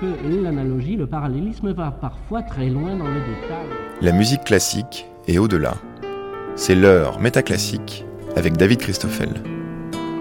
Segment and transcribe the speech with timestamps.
[0.00, 3.66] que l'analogie, le parallélisme va parfois très loin dans le détail.
[4.00, 5.74] La musique classique et au-delà.
[6.56, 8.04] C'est l'heure métaclassique
[8.36, 9.30] avec David Christoffel.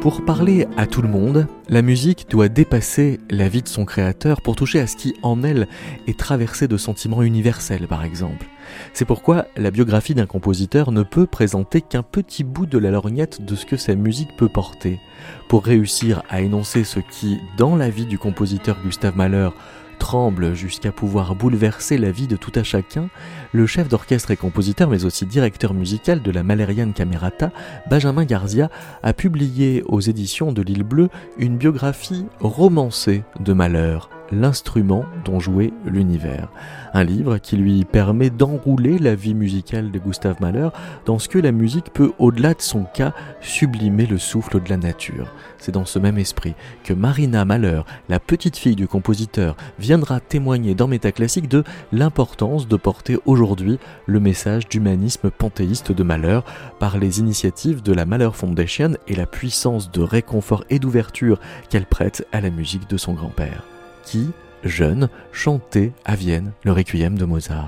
[0.04, 4.42] Pour parler à tout le monde, la musique doit dépasser la vie de son créateur
[4.42, 5.66] pour toucher à ce qui, en elle,
[6.08, 8.46] est traversé de sentiments universels, par exemple.
[8.92, 13.46] C'est pourquoi la biographie d'un compositeur ne peut présenter qu'un petit bout de la lorgnette
[13.46, 15.00] de ce que sa musique peut porter.
[15.48, 19.52] Pour réussir à énoncer ce qui, dans la vie du compositeur Gustave Mahler,
[19.98, 23.10] tremble jusqu'à pouvoir bouleverser la vie de tout un chacun,
[23.52, 27.52] le chef d'orchestre et compositeur, mais aussi directeur musical de la Malériane Camerata,
[27.90, 28.70] Benjamin Garzia,
[29.04, 35.74] a publié aux éditions de l'Île Bleue une biographie romancée de Malheur, l'instrument dont jouait
[35.86, 36.50] l'univers.
[36.96, 40.70] Un livre qui lui permet d'enrouler la vie musicale de Gustave Mahler
[41.08, 44.78] dans ce que la musique peut, au-delà de son cas, sublimer le souffle de la
[44.78, 45.34] nature.
[45.58, 50.76] C'est dans ce même esprit que Marina Mahler, la petite fille du compositeur, viendra témoigner
[50.76, 56.42] dans Métaclassique de l'importance de porter aujourd'hui le message d'humanisme panthéiste de Mahler
[56.80, 61.88] par les initiatives de la Mahler Foundation et la puissance de réconfort et d'ouverture qu'elle
[61.88, 63.64] prête à la musique de son grand-père
[64.04, 64.30] qui,
[64.64, 67.68] jeune, chantait à Vienne le requiem de Mozart.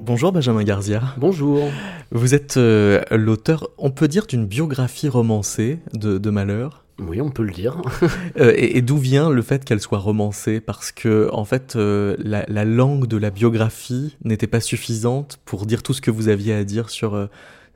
[0.00, 1.02] Bonjour Benjamin Garzia.
[1.16, 1.70] Bonjour.
[2.10, 6.84] Vous êtes euh, l'auteur, on peut dire, d'une biographie romancée de, de Malheur.
[6.98, 7.80] Oui, on peut le dire.
[8.40, 10.60] Euh, et, d'où vient le fait qu'elle soit romancée?
[10.60, 15.66] Parce que, en fait, euh, la, la, langue de la biographie n'était pas suffisante pour
[15.66, 17.28] dire tout ce que vous aviez à dire sur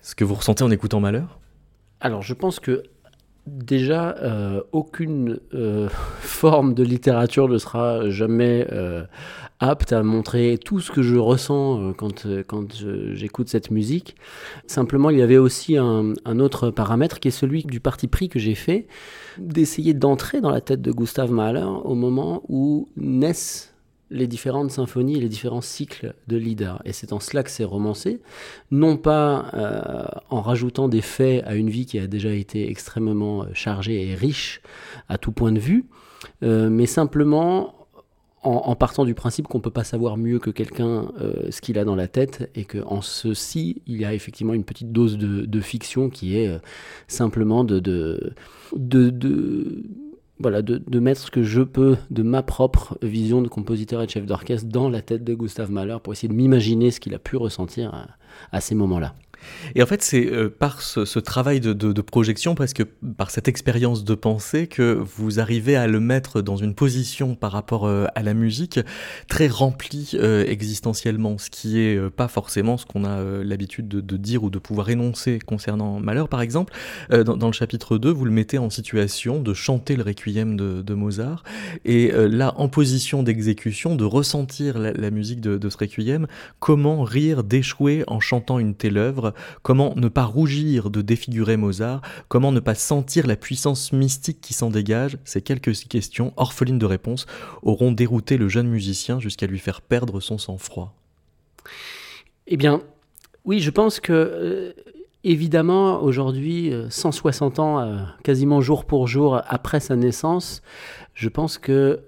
[0.02, 1.38] ce que vous ressentez en écoutant Malheur?
[2.00, 2.82] Alors, je pense que
[3.48, 4.16] déjà,
[4.72, 5.38] aucune
[6.20, 8.66] forme de littérature ne sera jamais
[9.60, 12.74] apte à montrer tout ce que je ressens euh, quand, euh, quand
[13.12, 14.16] j'écoute cette musique.
[14.66, 18.38] Simplement, il y avait aussi un, autre paramètre qui est celui du parti pris que
[18.38, 18.86] j'ai fait,
[19.38, 23.67] d'essayer d'entrer dans la tête de Gustav Mahler au moment où naissent
[24.10, 26.74] les différentes symphonies et les différents cycles de Lieder.
[26.84, 28.20] Et c'est en cela que c'est romancé,
[28.70, 33.46] non pas euh, en rajoutant des faits à une vie qui a déjà été extrêmement
[33.52, 34.60] chargée et riche
[35.08, 35.86] à tout point de vue,
[36.42, 37.74] mais simplement
[38.42, 41.78] en, partant du principe qu'on ne peut pas savoir mieux que quelqu'un euh, ce qu'il
[41.78, 45.60] a dans la tête et qu'en ceci, il y a effectivement une petite dose de,
[45.60, 46.58] fiction qui est euh,
[47.08, 48.34] simplement de,
[50.40, 54.10] voilà, de, mettre ce que je peux de ma propre vision de compositeur et de
[54.10, 57.18] chef d'orchestre dans la tête de Gustave Mahler pour essayer de m'imaginer ce qu'il a
[57.18, 58.08] pu ressentir
[58.52, 59.14] à ces moments-là.
[59.74, 62.84] Et en fait, c'est euh, par ce, travail de, projection, presque
[63.16, 67.52] par cette expérience de pensée, que vous arrivez à le mettre dans une position par
[67.52, 68.80] rapport euh, à la musique
[69.28, 74.42] très remplie euh, existentiellement, ce qui est pas forcément ce qu'on a l'habitude de, dire
[74.42, 76.72] ou de pouvoir énoncer concernant Malheur, par exemple.
[77.10, 81.42] Dans, le chapitre 2, vous le mettez en situation de chanter le requiem de, Mozart,
[81.84, 86.26] et là, en position d'exécution, de ressentir la, la musique de, ce requiem,
[86.60, 89.27] comment rire d'échouer en chantant une telle œuvre
[89.62, 94.54] comment ne pas rougir de défigurer Mozart, comment ne pas sentir la puissance mystique qui
[94.54, 97.26] s'en dégage, ces quelques questions, orphelines de réponse,
[97.62, 100.94] auront dérouté le jeune musicien jusqu'à lui faire perdre son sang-froid.
[102.46, 102.82] Eh bien,
[103.44, 104.12] oui, je pense que...
[104.12, 104.72] Euh,
[105.24, 110.62] évidemment, aujourd'hui, 160 euh, ans, euh, quasiment jour pour jour après sa naissance,
[111.14, 112.00] je pense que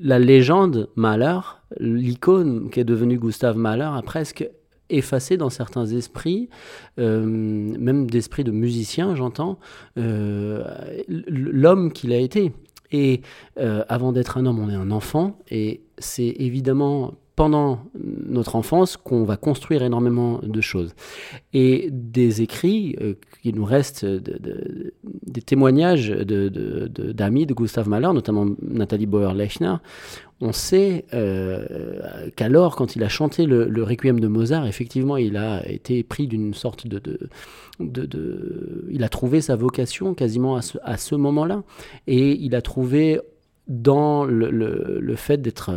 [0.00, 1.38] la légende Mahler,
[1.78, 4.48] l'icône qui est devenue Gustave Mahler, a presque
[4.92, 6.48] effacé dans certains esprits,
[6.98, 9.58] euh, même d'esprits de musiciens, j'entends,
[9.98, 10.62] euh,
[11.08, 12.52] l'homme qu'il a été.
[12.92, 13.22] Et
[13.58, 18.96] euh, avant d'être un homme, on est un enfant, et c'est évidemment pendant notre enfance
[18.96, 20.94] qu'on va construire énormément de choses.
[21.52, 22.96] Et des écrits
[23.42, 29.76] qui nous restent, des témoignages d'amis de, de, Gustav Mahler, notamment Nathalie Bauer-Lechner,
[30.42, 35.66] on sait euh, qu'alors, quand il a chanté le, Requiem de Mozart, effectivement, il a
[35.68, 37.00] été pris d'une sorte de,
[37.78, 41.62] de, Il a trouvé sa vocation quasiment à ce, à ce moment-là.
[42.08, 43.20] Et il a trouvé
[43.68, 45.70] dans le, le, fait d'être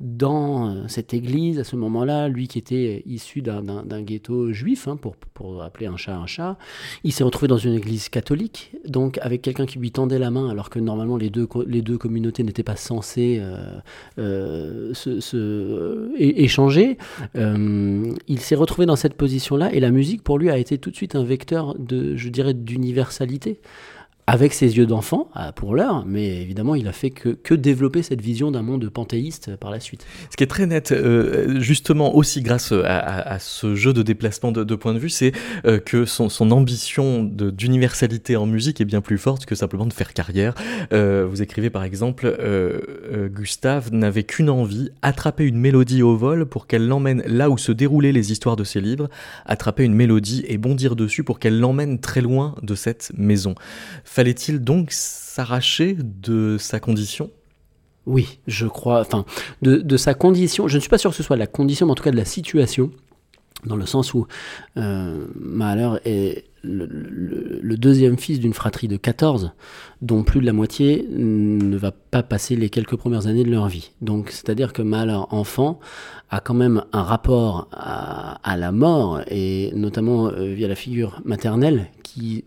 [0.00, 4.96] dans euh, cette église à ce moment-là, lui qui était issu d'un ghetto juif, hein,
[4.96, 6.56] pour, pour, appeler un chat un chat,
[7.04, 10.48] il s'est retrouvé dans une église catholique, donc avec quelqu'un qui lui tendait la main,
[10.48, 13.78] alors que normalement les deux, les deux communautés n'étaient pas censées euh,
[14.18, 16.96] euh, se, échanger.
[17.34, 20.96] il s'est retrouvé dans cette position-là, et la musique pour lui a été tout de
[20.96, 23.60] suite un vecteur de, je dirais, d'universalité
[24.28, 28.20] avec ses yeux d'enfant, euh, pour l'heure, mais évidemment, il a fait que, développer cette
[28.20, 30.04] vision d'un monde panthéiste par la suite.
[30.30, 34.62] Ce qui est très net, euh, justement aussi grâce à, ce jeu de déplacement de,
[34.64, 35.32] de point de vue, c'est
[35.64, 39.92] euh, que son, son ambition d'universalité en musique est bien plus forte que simplement de
[39.92, 40.54] faire carrière.
[40.90, 42.36] vous écrivez par exemple,
[43.34, 47.72] Gustave n'avait qu'une envie, attraper une mélodie au vol pour qu'elle l'emmène là où se
[47.72, 49.08] déroulaient les histoires de ses livres,
[49.46, 53.54] attraper une mélodie et bondir dessus pour qu'elle l'emmène très loin de cette maison.
[54.16, 57.30] Fallait-il donc s'arracher de sa condition?
[58.06, 59.02] Oui, je crois.
[59.02, 59.26] Enfin,
[59.60, 60.68] de, sa condition.
[60.68, 62.16] Je ne suis pas sûr que ce soit la condition, mais en tout cas de
[62.16, 62.90] la situation,
[63.66, 64.26] dans le sens où
[64.78, 69.52] euh, Mahler est le, deuxième fils d'une fratrie de 14,
[70.00, 73.68] dont plus de la moitié ne va pas passer les quelques premières années de leur
[73.68, 73.90] vie.
[74.00, 75.78] Donc, c'est-à-dire que Mahler, enfant,
[76.30, 81.88] a quand même un rapport à, la mort, et notamment euh, via la figure maternelle,
[82.02, 82.46] qui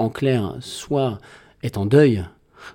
[0.00, 1.18] en clair, soit
[1.62, 2.24] est en deuil,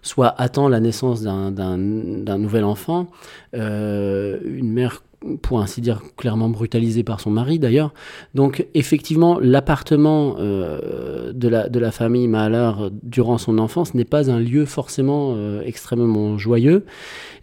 [0.02, 3.08] soit attend la naissance d'un nouvel enfant,
[3.56, 5.02] euh, une mère
[5.42, 7.94] pour ainsi dire clairement brutalisée par son mari d'ailleurs.
[8.36, 12.72] Donc effectivement, l'appartement euh, de, la, famille Mahler
[13.04, 16.86] durant son enfance n'est pas un lieu forcément euh, extrêmement joyeux,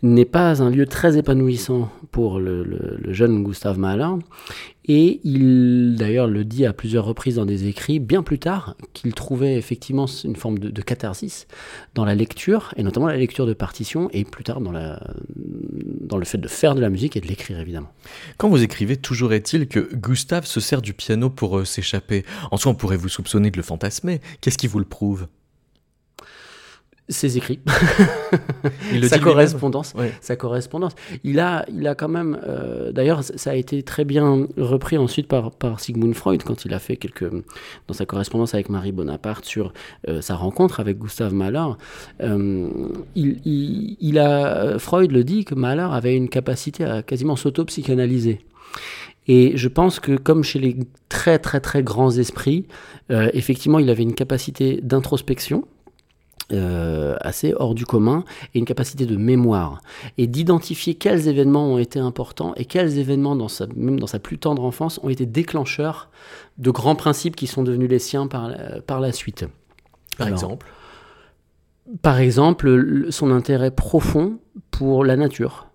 [0.03, 4.15] n'est pas un lieu très épanouissant pour le, jeune Gustave Mahler.
[4.87, 9.15] Et il, d'ailleurs, le dit à plusieurs reprises dans des écrits, bien plus tard, qu'il
[9.15, 11.47] trouvait effectivement une forme de, catharsis
[11.95, 16.39] dans la lecture, et notamment la lecture de partitions, et plus tard dans, le fait
[16.39, 17.93] de faire de la musique et de l'écrire, évidemment.
[18.39, 22.25] Quand vous écrivez, toujours est-il que Gustave se sert du piano pour euh, s'échapper.
[22.51, 24.21] En soi, on pourrait vous soupçonner de le fantasmer.
[24.41, 25.27] Qu'est-ce qui vous le prouve?
[27.09, 27.59] Ses écrits,
[29.03, 30.95] sa correspondance, sa correspondance.
[31.25, 35.27] Il a, il a quand même, euh, d'ailleurs, ça a été très bien repris ensuite
[35.27, 37.31] par, par Sigmund Freud quand il a fait quelques,
[37.89, 39.73] dans sa correspondance avec Marie Bonaparte sur
[40.09, 41.67] euh, sa rencontre avec Gustave Mahler.
[42.23, 42.69] Euh,
[43.17, 48.41] il, il, a, Freud le dit que Mahler avait une capacité à quasiment s'auto-psychanalyser.
[49.29, 50.77] Et je pense que comme chez les
[51.09, 52.67] très très très grands esprits,
[53.09, 55.65] effectivement, il avait une capacité d'introspection
[56.53, 59.81] euh, assez hors du commun et une capacité de mémoire
[60.19, 64.19] et d'identifier quels événements ont été importants et quels événements, dans sa, même dans sa
[64.19, 66.11] plus tendre enfance, ont été déclencheurs
[66.59, 69.47] de grands principes qui sont devenus les siens par la, par la suite.
[70.19, 70.67] Par exemple
[72.03, 74.39] Par exemple, son intérêt profond
[74.71, 75.69] pour la nature,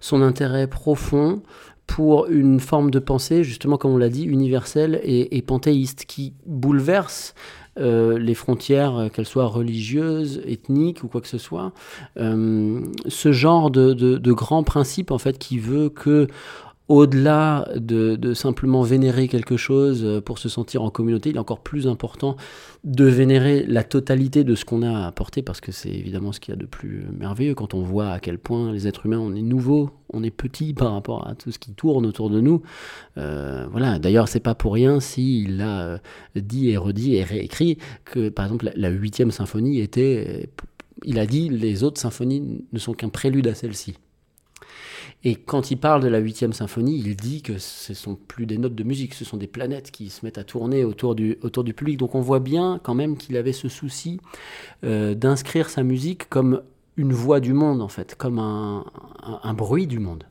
[0.00, 1.42] son intérêt profond
[1.86, 6.32] pour une forme de pensée, justement comme on l'a dit, universelle et, et panthéiste, qui
[6.46, 7.34] bouleverse
[7.76, 11.72] les frontières, qu'elles soient religieuses, ethniques ou quoi que ce soit.
[12.16, 16.28] ce genre de, de, de grand principe en fait qui veut que
[16.88, 21.60] au-delà de, simplement vénérer quelque chose euh, pour se sentir en communauté, il est encore
[21.60, 22.36] plus important
[22.84, 26.52] de vénérer la totalité de ce qu'on a apporté, parce que c'est évidemment ce qu'il
[26.52, 29.34] y a de plus merveilleux quand on voit à quel point les êtres humains, on
[29.34, 32.62] est nouveaux, on est petits par rapport à tout ce qui tourne autour de nous.
[33.16, 33.98] Euh, voilà.
[33.98, 35.98] D'ailleurs, c'est pas pour rien s'il a euh,
[36.36, 40.50] dit et redit et réécrit que, par exemple, la huitième symphonie était,
[41.04, 43.94] il a dit, les autres symphonies ne sont qu'un prélude à celle-ci.
[45.24, 48.58] Et quand il parle de la huitième symphonie, il dit que ce sont plus des
[48.58, 51.64] notes de musique, ce sont des planètes qui se mettent à tourner autour du, autour
[51.64, 51.98] du public.
[51.98, 54.20] Donc on voit bien quand même qu'il avait ce souci
[54.84, 56.62] euh, d'inscrire sa musique comme
[56.96, 60.24] une voix du monde, en fait, comme un bruit du monde.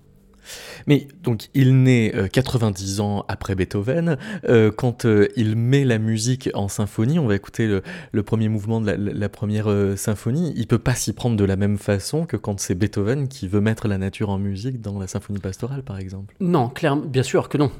[0.88, 4.17] Mais donc il naît 90 euh, ans après Beethoven.
[4.50, 7.67] Euh, quand euh, il met la musique en symphonie, on va écouter
[8.12, 10.53] le, premier mouvement de la, première symphonie.
[10.55, 13.62] Il peut pas s'y prendre de la même façon que quand c'est Beethoven qui veut
[13.62, 16.35] mettre la nature en musique dans la symphonie pastorale, par exemple.
[16.39, 17.71] Non, clairement, bien sûr que non.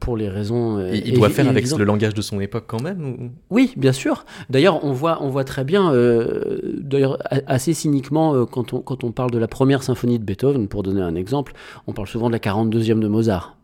[0.00, 0.86] pour les raisons.
[0.92, 3.30] il doit faire avec le langage de son époque quand même.
[3.50, 4.24] Oui, bien sûr.
[4.50, 5.92] D'ailleurs, on voit, on voit très bien.
[6.80, 10.82] D'ailleurs, assez cyniquement, quand on quand on parle de la première symphonie de Beethoven, pour
[10.82, 11.52] donner un exemple
[11.86, 13.56] on parle souvent de la 42e de Mozart.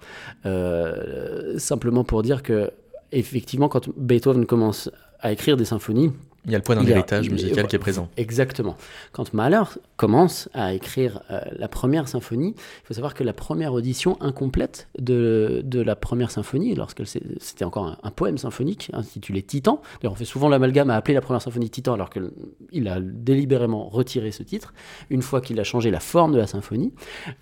[0.46, 2.70] Euh, simplement pour dire que,
[3.12, 4.90] effectivement, quand Beethoven commence
[5.20, 6.12] à écrire des symphonies,
[6.44, 8.08] il y a le point d'un héritage musical qui est présent.
[8.16, 8.76] Exactement.
[9.12, 9.62] Quand Mahler
[9.96, 14.88] commence à écrire euh, la première symphonie, il faut savoir que la première audition incomplète
[14.98, 20.16] de, de la première symphonie, lorsque c'était encore un, poème symphonique intitulé Titan, d'ailleurs on
[20.16, 24.42] fait souvent l'amalgame à appeler la première symphonie Titan alors qu'il a délibérément retiré ce
[24.42, 24.74] titre,
[25.10, 26.92] une fois qu'il a changé la forme de la symphonie.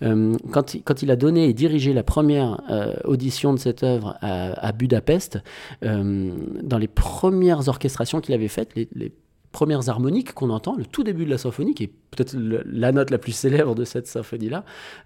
[0.03, 4.15] Euh, quand, quand, il a donné et dirigé la première euh, audition de cette œuvre
[4.21, 5.39] à, Budapest,
[5.81, 9.11] dans les premières orchestrations qu'il avait faites, les, les
[9.51, 13.09] premières harmoniques qu'on entend, le tout début de la symphonie, qui est peut-être la note
[13.09, 14.63] la plus célèbre de cette symphonie-là,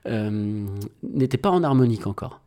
[0.08, 0.66] euh,
[1.04, 2.42] n'était pas en harmonique encore.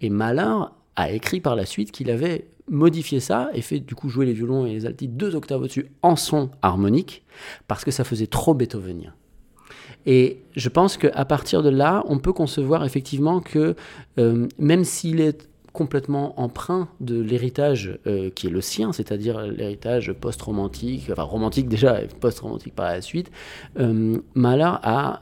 [0.00, 0.66] Et Mahler
[0.96, 4.32] a écrit par la suite qu'il avait modifié ça et fait du coup jouer les
[4.32, 7.24] violons et les altides deux octaves au-dessus en son harmonique,
[7.66, 9.12] parce que ça faisait trop beethovenien.
[10.06, 13.74] Et je pense qu'à partir de là, on peut concevoir effectivement que
[14.18, 20.12] euh, même s'il est complètement emprunt de l'héritage euh, qui est le sien, c'est-à-dire l'héritage
[20.12, 23.30] post-romantique, enfin romantique déjà, post-romantique par la suite,
[23.78, 25.20] euh, Mahler a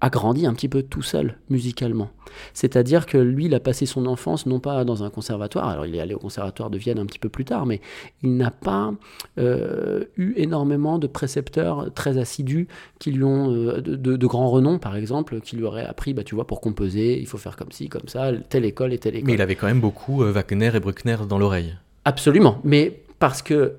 [0.00, 2.10] a grandi un petit peu tout seul musicalement.
[2.54, 5.94] C'est-à-dire que lui, il a passé son enfance non pas dans un conservatoire, alors il
[5.94, 7.80] est allé au conservatoire de Vienne un petit peu plus tard, mais
[8.22, 8.94] il n'a pas
[9.38, 14.78] euh, eu énormément de précepteurs très assidus qui lui ont, euh, de, de, grands renom
[14.78, 17.72] par exemple, qui lui auraient appris, bah, tu vois, pour composer, il faut faire comme
[17.72, 19.26] ci, comme ça, telle école et telle école.
[19.26, 21.76] Mais il avait quand même beaucoup euh, Wagner et Bruckner dans l'oreille.
[22.04, 23.74] Absolument, mais parce que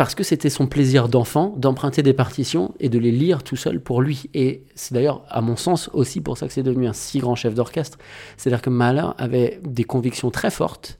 [0.00, 3.82] parce que c'était son plaisir d'enfant d'emprunter des partitions et de les lire tout seul
[3.82, 4.30] pour lui.
[4.32, 7.34] Et c'est d'ailleurs, à mon sens, aussi pour ça que c'est devenu un si grand
[7.34, 7.98] chef d'orchestre.
[8.38, 10.98] C'est-à-dire que Mahler avait des convictions très fortes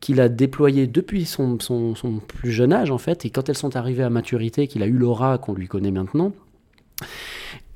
[0.00, 3.56] qu'il a déployées depuis son, son, son, plus jeune âge, en fait, et quand elles
[3.56, 6.32] sont arrivées à maturité, qu'il a eu l'aura qu'on lui connaît maintenant,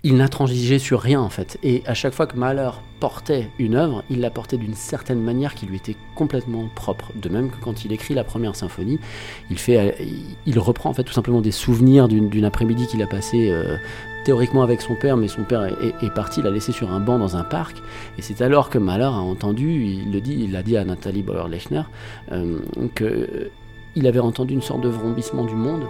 [0.07, 1.59] il n'a transigé sur rien en fait.
[1.65, 2.71] Et à chaque fois que Mahler
[3.01, 7.11] portait une œuvre, il la portait d'une certaine manière qui lui était complètement propre.
[7.17, 9.01] De même que quand il écrit la première symphonie,
[9.51, 9.97] il, fait,
[10.47, 13.79] il reprend en fait tout simplement des souvenirs d'une après-midi qu'il a passé euh,
[14.25, 17.37] théoriquement avec son père, mais son père est, parti, l'a laissé sur un banc dans
[17.37, 17.77] un parc.
[18.17, 21.25] Et c'est alors que Mahler a entendu, il le dit, il l'a dit à Nathalie
[21.25, 21.83] Bauer-Lechner,
[22.31, 22.61] euh,
[22.95, 25.83] qu'il avait entendu une sorte de vrombissement du monde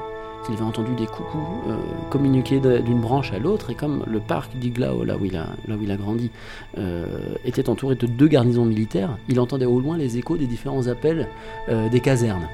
[0.48, 1.38] il avait entendu des coucous
[1.68, 1.76] euh,
[2.10, 6.30] communiquer d'une branche à l'autre, et comme le parc d'Iglao, là, où il a, grandi,
[6.78, 7.06] euh,
[7.44, 11.28] était entouré de deux garnisons militaires, il entendait au loin les échos des différents appels
[11.68, 12.48] euh, des casernes.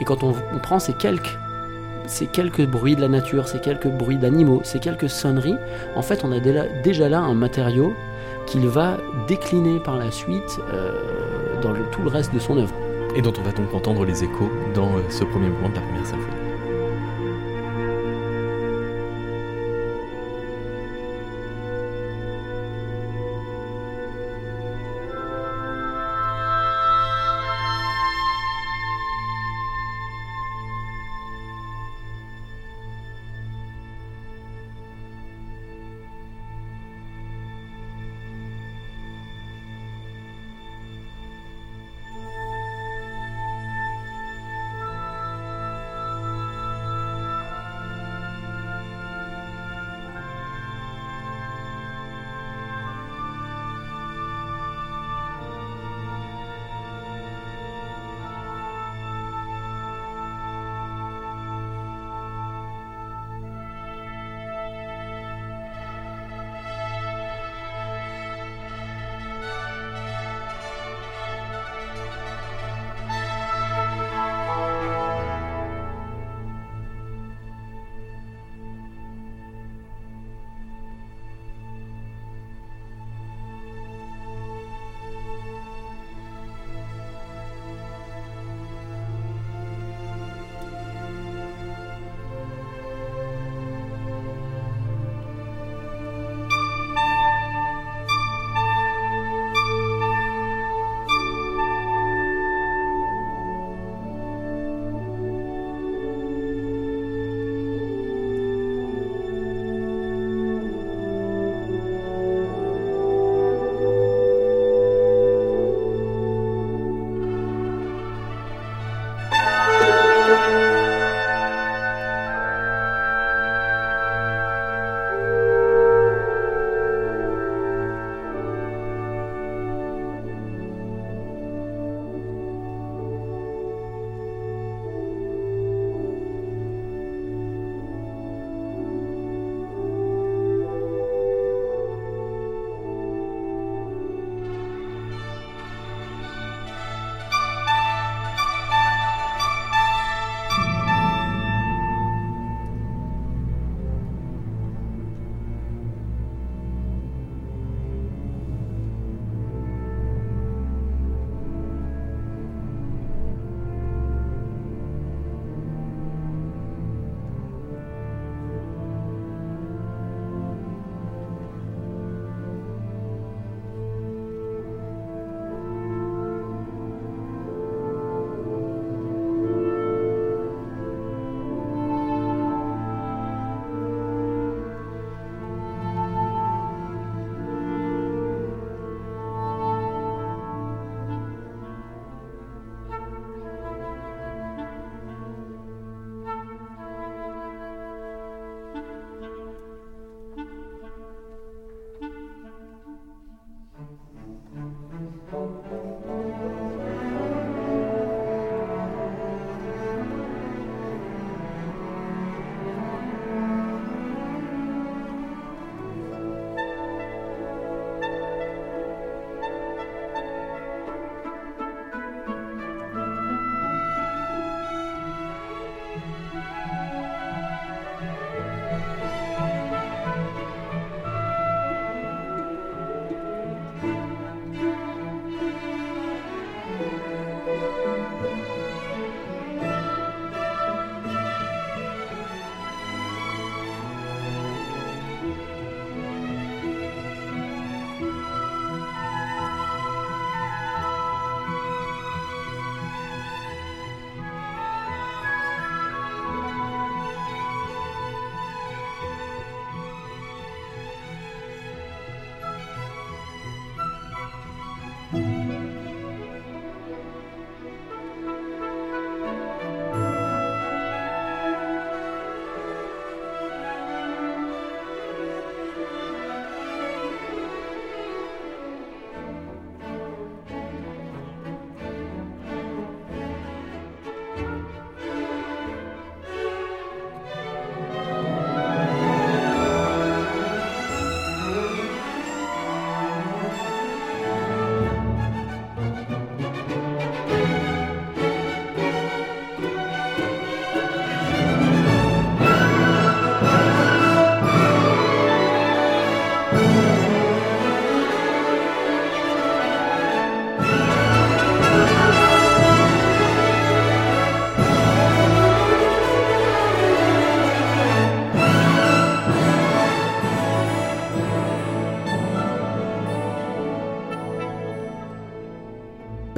[0.00, 4.80] Et quand on, prend ces quelques, bruits de la nature, ces quelques bruits d'animaux, ces
[4.80, 5.56] quelques sonneries,
[5.94, 7.92] en fait, on a déjà là un matériau
[8.46, 10.58] qu'il va décliner par la suite
[11.62, 12.74] dans tout le reste de son œuvre.
[13.14, 16.06] Et dont on va donc entendre les échos dans ce premier mouvement de la première
[16.06, 16.33] symphonie.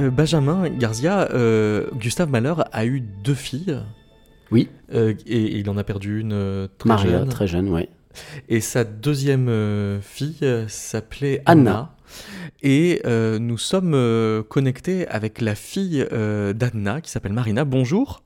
[0.09, 3.81] Benjamin Garzia, euh, Gustave Mahler a eu deux filles.
[4.51, 4.69] Oui.
[4.93, 7.29] Euh, et, il en a perdu une euh, très Maria, jeune.
[7.29, 7.89] très jeune, oui.
[8.49, 11.95] Et sa deuxième fille s'appelait Anna.
[12.63, 17.63] Et nous sommes connectés avec la fille d'Anna qui s'appelle Marina.
[17.63, 18.23] Bonjour.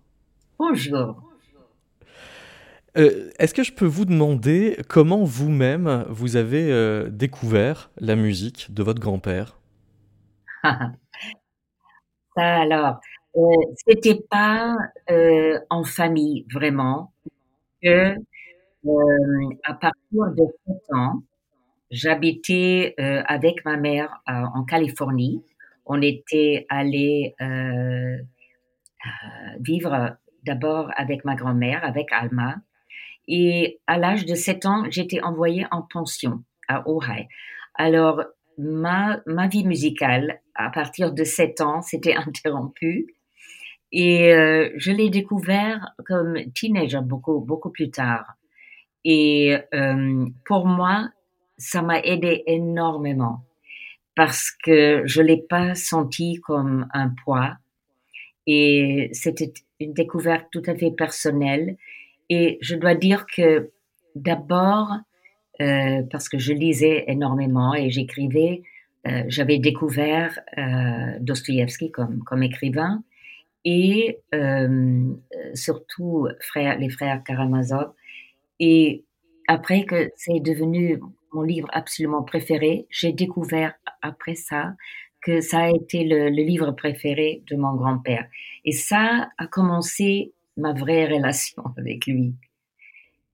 [0.58, 1.22] Bonjour.
[2.96, 9.02] Est-ce que je peux vous demander comment vous-même vous avez découvert la musique de votre
[9.02, 9.58] grand-père?
[12.36, 13.00] Ça alors,
[13.36, 13.41] euh,
[13.88, 14.76] c'était pas
[15.10, 17.12] euh, en famille vraiment
[17.84, 18.15] que
[18.88, 21.24] euh, à partir de 7 ans,
[21.91, 25.44] j'habitais euh, avec ma mère euh, en Californie.
[25.86, 28.17] On était allé euh,
[29.60, 30.15] vivre
[30.46, 32.56] d'abord avec ma grand-mère, avec Alma.
[33.30, 37.30] Et à l'âge de 7 ans, j'étais envoyée en pension à Ojai.
[37.76, 38.24] Alors,
[38.60, 43.08] ma, ma vie musicale, à partir de 7 ans, s'était interrompue.
[43.92, 48.36] Et euh, je l'ai découvert comme teenager beaucoup, beaucoup plus tard.
[49.04, 51.10] Et euh, pour moi,
[51.58, 53.44] ça m'a aidé énormément
[54.16, 57.58] parce que je l'ai pas senti comme un poids.
[58.48, 61.78] Et c'était une découverte tout à fait personnelle.
[62.30, 63.72] Et je dois dire que
[64.16, 64.90] d'abord,
[65.62, 68.64] euh, parce que je lisais énormément et j'écrivais.
[69.08, 73.04] Euh, J'avais découvert euh, Dostoïevski comme, comme écrivain
[73.66, 75.14] et euh,
[75.54, 77.94] surtout frère, les frères Karamazov.
[78.60, 79.06] Et
[79.48, 81.02] après que c'est devenu
[81.34, 84.76] mon livre absolument préféré, j'ai découvert après ça
[85.22, 88.26] que ça a été le, le livre préféré de mon grand-père.
[88.66, 92.34] Et ça a commencé ma vraie relation avec lui.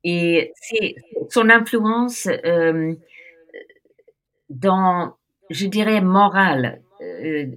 [0.03, 0.95] Et c'est
[1.29, 2.93] son influence euh,
[4.49, 5.15] dans,
[5.49, 7.47] je dirais, morale, euh,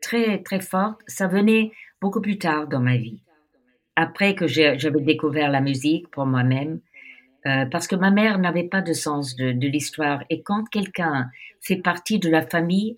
[0.00, 3.20] très, très forte, ça venait beaucoup plus tard dans ma vie.
[3.96, 6.80] Après que j'avais découvert la musique pour moi-même,
[7.46, 10.22] euh, parce que ma mère n'avait pas de sens de, de l'histoire.
[10.30, 12.96] Et quand quelqu'un fait partie de la famille,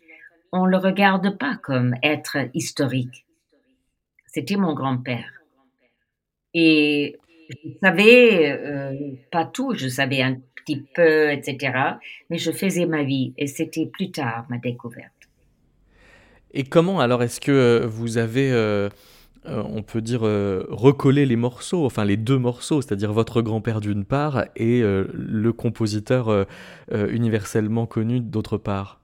[0.52, 3.26] on le regarde pas comme être historique.
[4.26, 5.30] C'était mon grand-père.
[6.54, 7.16] Et
[7.50, 8.94] je savais euh,
[9.30, 11.72] pas tout, je savais un petit peu, etc.
[12.30, 15.12] Mais je faisais ma vie et c'était plus tard ma découverte.
[16.52, 18.88] Et comment alors est-ce que vous avez, euh,
[19.46, 23.80] euh, on peut dire, euh, recollé les morceaux, enfin les deux morceaux, c'est-à-dire votre grand-père
[23.80, 26.44] d'une part et euh, le compositeur euh,
[26.92, 29.00] euh, universellement connu d'autre part?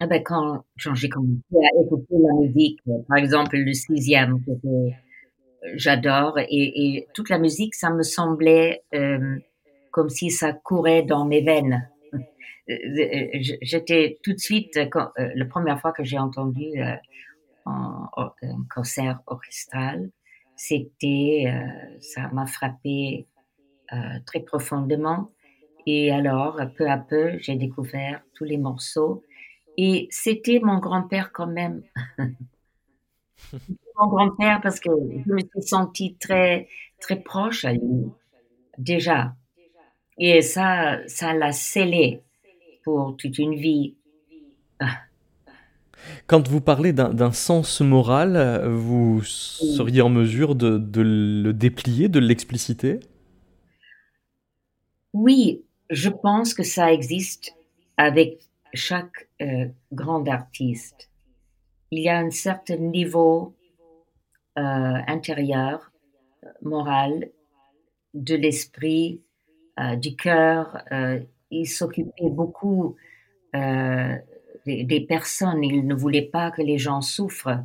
[0.00, 4.52] Ah ben quand, j'ai commencé à écouter la musique, par exemple le sixième que
[5.74, 9.38] j'adore et, et, toute la musique, ça me semblait euh,
[9.90, 11.88] comme si ça courait dans mes veines.
[13.62, 16.94] J'étais tout de suite, euh, la première fois que j'ai entendu euh,
[17.66, 18.32] un, un,
[18.72, 20.10] concert orchestral,
[20.56, 23.26] c'était, euh, ça m'a frappé
[23.92, 23.96] euh,
[24.26, 25.32] très profondément.
[25.86, 29.24] Et alors, peu à peu, j'ai découvert tous les morceaux.
[29.76, 31.82] Et c'était mon grand-père quand même.
[33.98, 34.90] mon grand-père parce que
[35.26, 36.68] je me suis sentie très,
[37.00, 38.12] très proche à lui,
[38.78, 39.34] déjà.
[40.18, 42.22] Et ça, ça l'a scellé
[42.84, 43.94] pour toute une vie.
[46.26, 52.20] Quand vous parlez d'un sens moral, vous seriez en mesure de, de le déplier, de
[52.20, 53.00] l'expliciter?
[55.12, 57.54] Oui, je pense que ça existe
[57.96, 58.40] avec
[58.72, 61.09] chaque euh, grand artiste.
[61.90, 63.54] Il y a un certain niveau
[64.58, 64.62] euh,
[65.06, 65.90] intérieur,
[66.62, 67.30] moral,
[68.14, 69.22] de l'esprit,
[69.78, 70.82] euh, du cœur.
[70.92, 72.96] Euh, il s'occupait beaucoup
[73.54, 74.16] euh,
[74.66, 75.64] des, personnes.
[75.64, 77.64] Il ne voulait pas que les gens souffrent.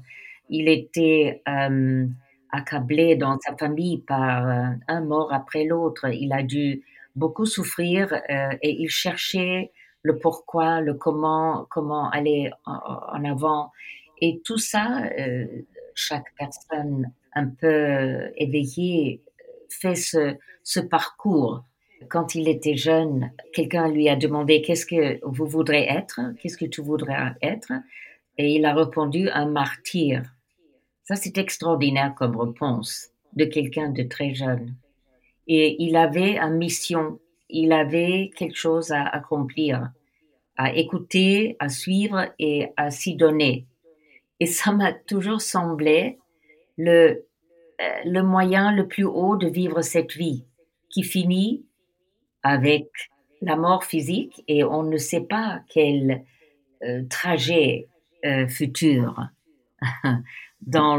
[0.49, 2.07] Il était euh,
[2.51, 6.07] accablé dans sa famille par euh, un mort après l'autre.
[6.13, 6.83] Il a dû
[7.15, 13.71] beaucoup souffrir euh, et il cherchait le pourquoi, le comment, comment aller en, avant.
[14.21, 15.03] Et tout ça,
[15.93, 19.21] chaque personne un peu éveillée
[19.69, 21.63] fait ce, ce parcours
[22.09, 26.65] quand il était jeune, quelqu'un lui a demandé qu'est-ce que vous voudrez être, qu'est-ce que
[26.65, 27.71] tu voudrais être,
[28.37, 30.23] et il a répondu un martyr.
[31.03, 34.75] Ça, c'est extraordinaire comme réponse de quelqu'un de très jeune.
[35.47, 39.91] Et il avait une mission, il avait quelque chose à accomplir,
[40.57, 43.67] à écouter, à suivre et à s'y donner.
[44.39, 46.19] Et ça m'a toujours semblé
[46.77, 47.25] le,
[47.81, 50.45] euh, le moyen le plus haut de vivre cette vie
[50.89, 51.65] qui finit
[52.43, 52.89] avec
[53.41, 56.23] la mort physique et on ne sait pas quel
[56.83, 57.87] euh, trajet
[58.25, 59.19] euh, futur
[60.61, 60.97] dans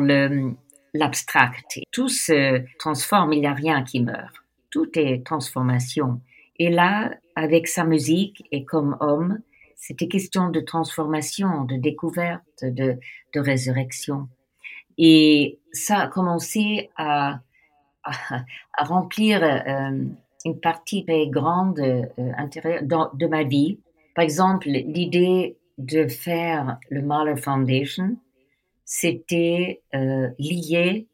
[0.94, 1.80] l'abstract.
[1.92, 4.34] Tout se transforme, il n'y a rien qui meurt.
[4.70, 6.20] Tout est transformation.
[6.58, 9.40] Et là, avec sa musique et comme homme,
[9.76, 12.98] c'était question de transformation, de découverte, de,
[13.34, 14.28] de résurrection.
[14.98, 17.40] Et ça a commencé à,
[18.02, 20.04] à, remplir euh,
[20.44, 23.78] une partie très grande euh, de ma vie.
[24.14, 28.16] Par exemple, l'idée de faire le Mahler Foundation,
[28.84, 31.06] c'était euh, lié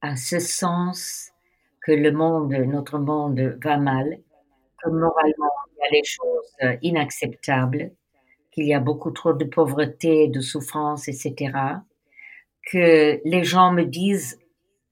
[0.00, 1.30] à ce sens
[1.82, 4.18] que le monde, notre monde va mal,
[4.82, 5.51] que moralement
[5.86, 7.92] a des choses euh, inacceptables,
[8.52, 11.52] qu'il y a beaucoup trop de pauvreté, de souffrance, etc.
[12.70, 14.38] Que les gens me disent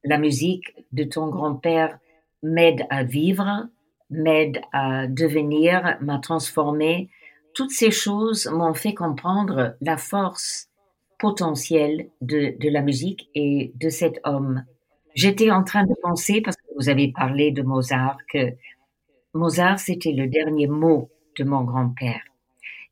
[0.05, 1.98] la musique de ton grand-père
[2.42, 3.68] m'aide à vivre,
[4.09, 7.11] m'aide à devenir, m'a transformé.
[7.55, 10.68] Toutes ces choses m'ont fait comprendre la force
[11.18, 14.64] potentielle de, de la musique et de cet homme.
[15.14, 18.55] J'étais en train de penser, parce que vous avez parlé de Mozart, que
[19.34, 22.22] Mozart, c'était le dernier mot de mon grand-père.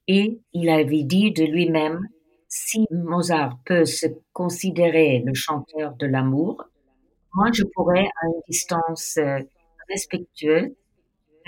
[0.06, 2.08] Et il avait dit de lui-même,
[2.48, 6.64] si Mozart peut se considérer le chanteur de l'amour,
[7.34, 9.38] moi, je pourrais, à une distance euh,
[9.88, 10.70] respectueuse,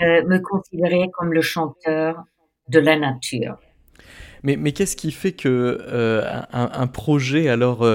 [0.01, 2.23] euh, me considérer comme le chanteur
[2.69, 3.57] de la nature.
[4.43, 7.85] Mais, mais qu'est-ce qui fait que euh, un, projet alors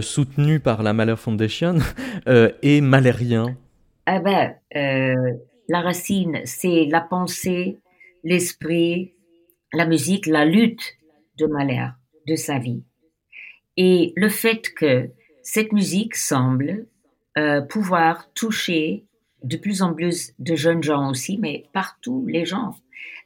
[0.00, 1.78] soutenu par la Mahler Foundation
[2.26, 3.56] est malérien?
[4.06, 4.54] Eh ben,
[5.68, 7.78] la racine, c'est la pensée,
[8.24, 9.12] l'esprit,
[9.72, 10.96] la musique, la lutte
[11.38, 11.88] de Mahler,
[12.26, 12.82] de sa vie.
[13.76, 15.10] Et le fait que
[15.42, 16.86] cette musique semble
[17.36, 19.04] euh, pouvoir toucher
[19.44, 22.74] de plus en plus de jeunes gens aussi, mais partout les gens.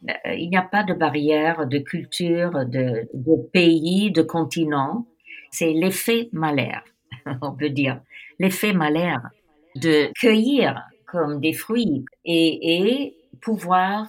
[0.09, 3.09] Euh, il n'y a pas de barrière de culture, de,
[3.52, 5.07] pays, de continent.
[5.50, 6.85] C'est l'effet malaire,
[7.42, 8.00] on peut dire.
[8.38, 9.31] L'effet malaire
[9.76, 14.07] de cueillir comme des fruits et, pouvoir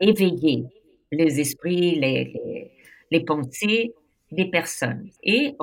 [0.00, 0.64] éveiller
[1.12, 1.94] les esprits,
[3.10, 3.94] les, pensées
[4.32, 5.08] des personnes.
[5.22, 5.54] Et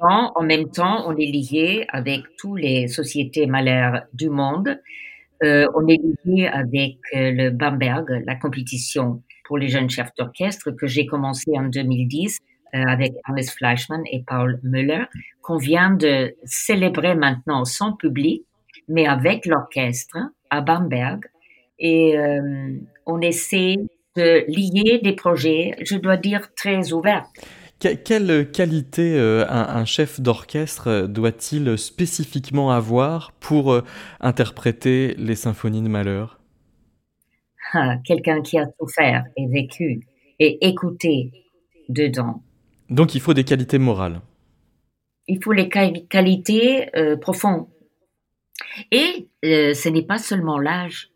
[0.00, 4.80] en même temps, on est lié avec toutes les sociétés malaires du monde.
[5.42, 10.70] Euh, on est lié avec euh, le Bamberg, la compétition pour les jeunes chefs d'orchestre
[10.70, 12.38] que j'ai commencé en 2010
[12.74, 15.04] euh, avec Alice Fleischmann et Paul Müller,
[15.42, 18.42] qu'on vient de célébrer maintenant sans public,
[18.88, 20.16] mais avec l'orchestre
[20.50, 21.24] à Bamberg.
[21.78, 23.76] Et euh, on essaie
[24.16, 27.26] de lier des projets, je dois dire, très ouverts
[28.02, 33.78] quelle qualité euh, un, chef d'orchestre euh, doit-il spécifiquement avoir pour
[34.20, 36.40] interpréter les symphonies de Malheur?
[37.74, 40.06] Ah, Quelqu'un qui a souffert et vécu
[40.38, 41.30] et écouté
[41.90, 42.42] dedans.
[42.88, 44.22] Donc il faut des qualités morales.
[45.28, 46.88] Il faut les qualités
[47.20, 47.66] profondes.
[48.90, 51.10] Et ce n'est pas seulement l'âge,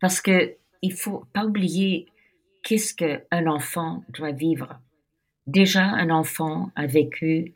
[0.00, 2.06] parce que il faut pas oublier
[2.62, 4.80] qu'est-ce qu'un enfant doit vivre
[5.46, 7.54] Déjà, un enfant a vécu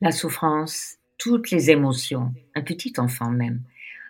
[0.00, 3.62] la souffrance, toutes les émotions, un petit enfant même.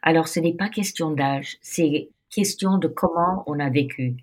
[0.02, 4.16] Alors, ce n'est pas question d'âge, c'est question de comment on a vécu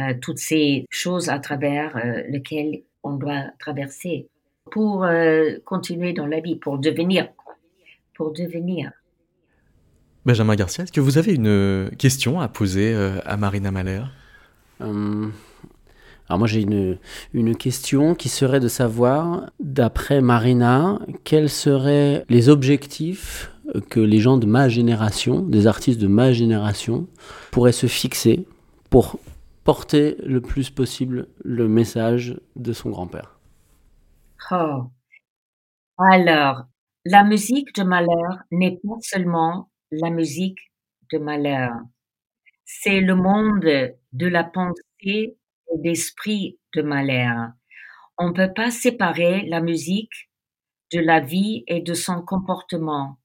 [0.00, 4.28] euh, toutes ces choses à travers euh, lesquelles on doit traverser
[4.70, 7.28] pour euh, continuer dans la vie, pour devenir,
[8.14, 8.92] pour devenir.
[10.26, 14.02] Benjamin Garcia, est-ce que vous avez une question à poser à Marina Mahler
[16.28, 16.98] alors moi j'ai une,
[17.34, 23.52] une question qui serait de savoir, d'après Marina, quels seraient les objectifs
[23.90, 27.06] que les gens de ma génération, des artistes de ma génération,
[27.50, 28.46] pourraient se fixer
[28.90, 29.18] pour
[29.64, 33.38] porter le plus possible le message de son grand-père?
[34.50, 34.84] Oh.
[35.98, 36.64] Alors,
[37.04, 40.72] la musique de Mahler n'est pas seulement la musique
[41.12, 41.68] de Mahler.
[42.64, 45.36] C'est le monde de la pensée et
[45.78, 47.32] d'esprit de Mahler.
[48.18, 50.30] On ne peut pas séparer la musique
[50.92, 53.18] de la vie et de son comportement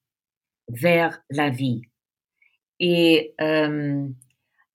[0.67, 1.81] vers la vie.
[2.79, 4.07] Et euh,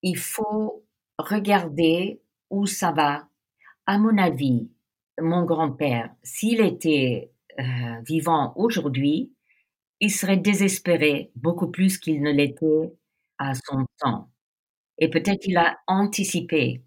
[0.03, 0.85] il faut
[1.19, 2.21] regarder
[2.51, 3.29] où ça va.
[3.87, 4.71] À mon avis,
[5.21, 9.34] mon grand-père, s'il était euh, vivant aujourd'hui,
[10.01, 12.93] il serait désespéré beaucoup plus qu'il ne l'était
[13.39, 14.29] à son temps.
[14.99, 16.83] Et peut-être il a anticipé.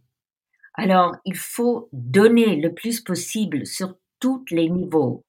[0.75, 5.23] Alors, il faut donner le plus possible sur tous les niveaux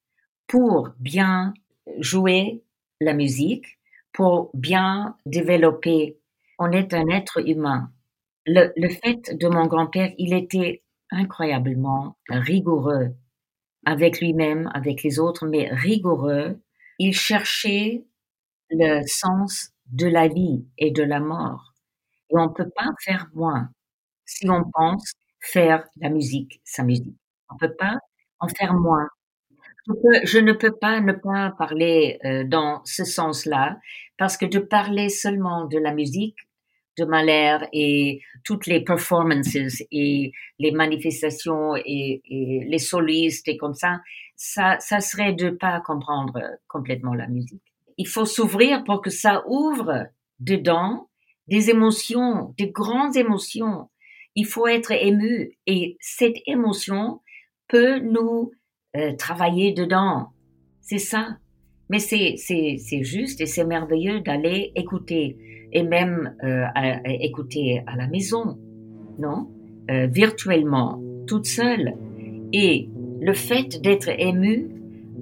[0.47, 1.55] pour bien
[2.01, 2.62] jouer
[3.01, 3.79] la musique,
[4.12, 6.19] pour bien développer.
[6.59, 7.91] On est un être humain.
[8.47, 13.14] Le, le fait de mon grand-père, il était incroyablement rigoureux
[13.85, 16.61] avec lui-même, avec les autres, mais rigoureux.
[16.98, 18.04] Il cherchait
[18.70, 21.72] le sens de la vie et de la mort.
[22.30, 23.70] Et on ne peut pas faire moins
[24.26, 27.16] si on pense faire la musique, sa musique.
[27.50, 27.96] On ne peut pas
[28.40, 29.08] en faire moins.
[30.24, 33.78] Je, ne peux pas ne pas parler euh, dans ce sens-là,
[34.18, 36.37] parce que de parler seulement de la musique
[36.98, 39.56] de Mahler et toutes les performances
[39.90, 44.00] et les manifestations et, les solistes et comme ça,
[44.37, 47.62] ça, ça serait de pas comprendre complètement la musique.
[47.96, 50.06] Il faut s'ouvrir pour que ça ouvre
[50.40, 51.08] dedans
[51.46, 53.88] des émotions, des grandes émotions.
[54.34, 57.20] Il faut être ému et cette émotion
[57.68, 58.52] peut nous
[58.96, 60.32] euh, travailler dedans.
[60.80, 61.38] C'est ça.
[61.90, 65.37] Mais c'est, c'est, c'est juste et c'est merveilleux d'aller écouter
[65.72, 66.64] et même euh,
[67.05, 68.59] écouter à la maison,
[69.18, 69.48] non?
[69.90, 71.94] Euh, Virtuellement, toute seule.
[72.53, 72.88] Et
[73.20, 74.68] le fait d'être ému,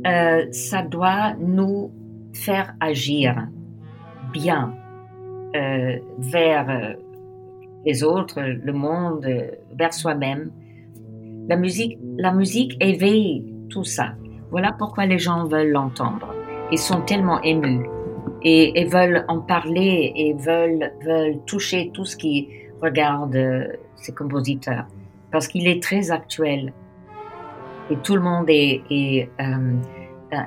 [0.06, 1.92] euh, ça doit nous
[2.32, 3.48] faire agir
[4.32, 4.74] bien
[5.54, 6.96] euh, vers
[7.84, 9.26] les autres, le monde,
[9.78, 10.50] vers soi-même.
[11.48, 14.14] La musique, la musique éveille tout ça.
[14.50, 16.35] Voilà pourquoi les gens veulent l'entendre.
[16.72, 17.86] Ils sont tellement émus
[18.42, 22.48] et, veulent en parler et veulent, veulent toucher tout ce qui
[22.82, 24.86] regarde euh, ces compositeurs
[25.32, 26.72] parce qu'il est très actuel
[27.90, 29.76] et tout le monde est, est euh,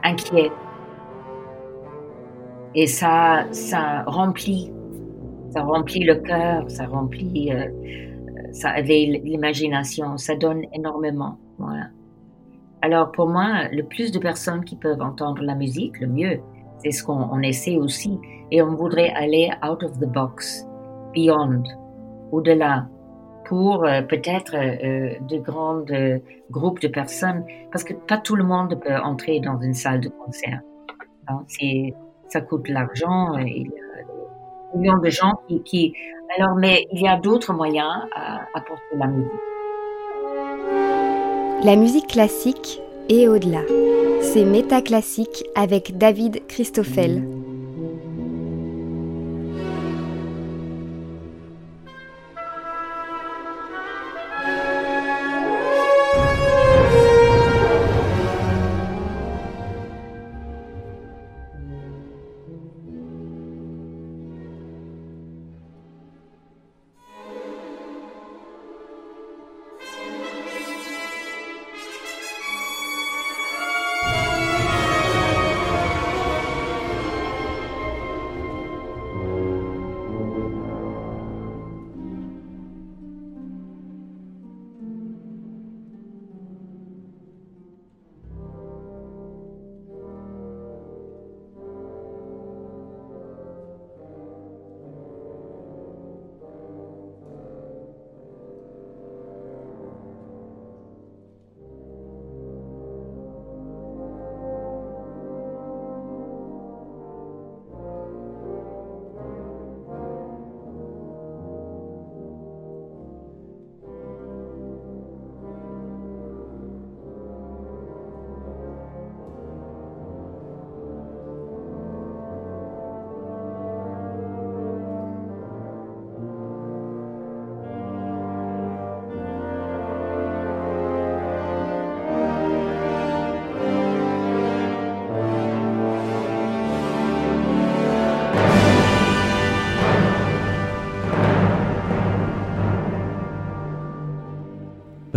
[0.04, 0.52] inquiet
[2.76, 4.72] et ça, ça remplit,
[5.52, 7.68] ça remplit le cœur, ça remplit, euh,
[8.52, 11.38] ça éveille l'imagination, ça donne énormément.
[11.58, 11.88] Voilà.
[12.82, 16.40] Alors pour moi, le plus de personnes qui peuvent entendre la musique, le mieux.
[16.78, 18.18] C'est ce qu'on essaie aussi.
[18.52, 20.66] Et on voudrait aller out of the box,
[21.14, 21.64] beyond,
[22.32, 22.88] au-delà,
[23.46, 26.20] pour euh, peut-être euh, de grands euh,
[26.52, 30.10] groupes de personnes, parce que pas tout le monde peut entrer dans une salle de
[30.10, 30.62] concert.
[31.28, 31.44] Hein,
[32.28, 33.38] ça coûte l'argent.
[33.38, 35.94] Il y a des millions de gens qui, qui...
[36.38, 39.49] Alors, mais il y a d'autres moyens à apporter la musique.
[41.62, 43.62] La musique classique et au-delà.
[44.22, 47.22] C'est Métaclassique avec David Christoffel.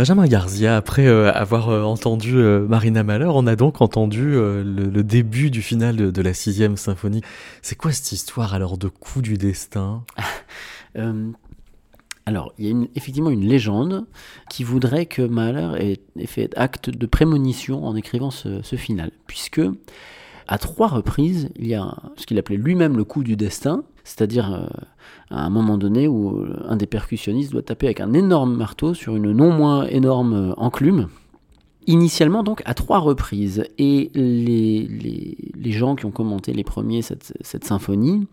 [0.03, 5.01] Benjamin Garzia, après euh, avoir euh, entendu euh, Marina Malheur, on a donc entendu le,
[5.01, 7.21] début du final de, la sixième symphonie.
[7.61, 10.03] C'est quoi cette histoire alors de coup du destin?
[12.25, 14.05] Alors, il y a effectivement une légende
[14.49, 19.61] qui voudrait que Mahler ait, fait acte de prémonition en écrivant ce, ce final, puisque
[20.49, 24.69] à trois reprises, il y a ce qu'il appelait lui-même le coup du destin, c'est-à-dire
[25.29, 29.15] à un moment donné où un des percussionnistes doit taper avec un énorme marteau sur
[29.15, 31.07] une non moins énorme enclume.
[31.85, 33.65] Initialement donc à trois reprises.
[33.77, 34.87] Et les,
[35.53, 38.27] les, gens qui ont commenté les premiers cette, cette, symphonie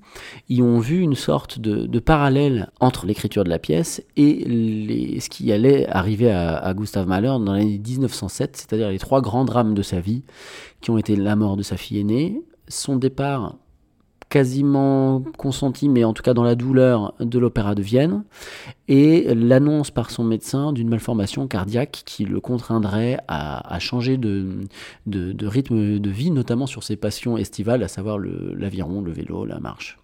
[0.48, 5.28] y ont vu une sorte de, parallèle entre l'écriture de la pièce et les, ce
[5.28, 9.74] qui allait arriver à, à Gustav Mahler dans l'année 1907, c'est-à-dire les trois grands drames
[9.74, 10.22] de sa vie,
[10.80, 13.56] qui ont été la mort de sa fille aînée, son départ
[14.30, 18.22] quasiment consenti, mais en tout cas dans la douleur de l'opéra de Vienne,
[18.88, 24.60] et l'annonce par son médecin d'une malformation cardiaque qui le contraindrait à, changer de,
[25.06, 29.58] de, rythme de vie, notamment sur ses passions estivales, à savoir l'aviron, le, vélo, la
[29.58, 29.98] marche.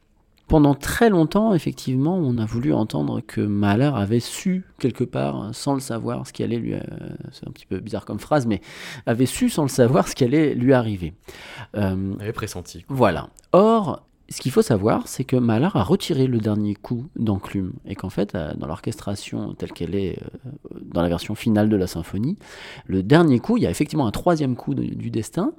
[0.48, 5.74] Pendant très longtemps, effectivement, on a voulu entendre que Mahler avait su quelque part, sans
[5.74, 6.74] le savoir, ce qui allait lui...
[6.74, 6.80] Euh,
[7.32, 8.60] c'est un petit peu bizarre comme phrase, mais
[9.06, 11.14] avait su sans le savoir ce qui allait lui arriver.
[11.76, 12.84] Euh, avait pressenti.
[12.88, 13.28] Voilà.
[13.50, 17.94] Or, ce qu'il faut savoir, c'est que Mahler a retiré le dernier coup d'enclume et
[17.94, 21.86] qu'en fait, euh, dans l'orchestration telle qu'elle est euh, dans la version finale de la
[21.86, 22.36] symphonie,
[22.86, 25.52] le dernier coup, il y a effectivement un troisième coup du destin.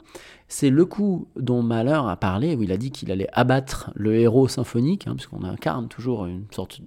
[0.50, 4.16] C'est le coup dont Mahler a parlé, où il a dit qu'il allait abattre le
[4.16, 6.82] héros symphonique, hein, puisqu'on incarne toujours une sorte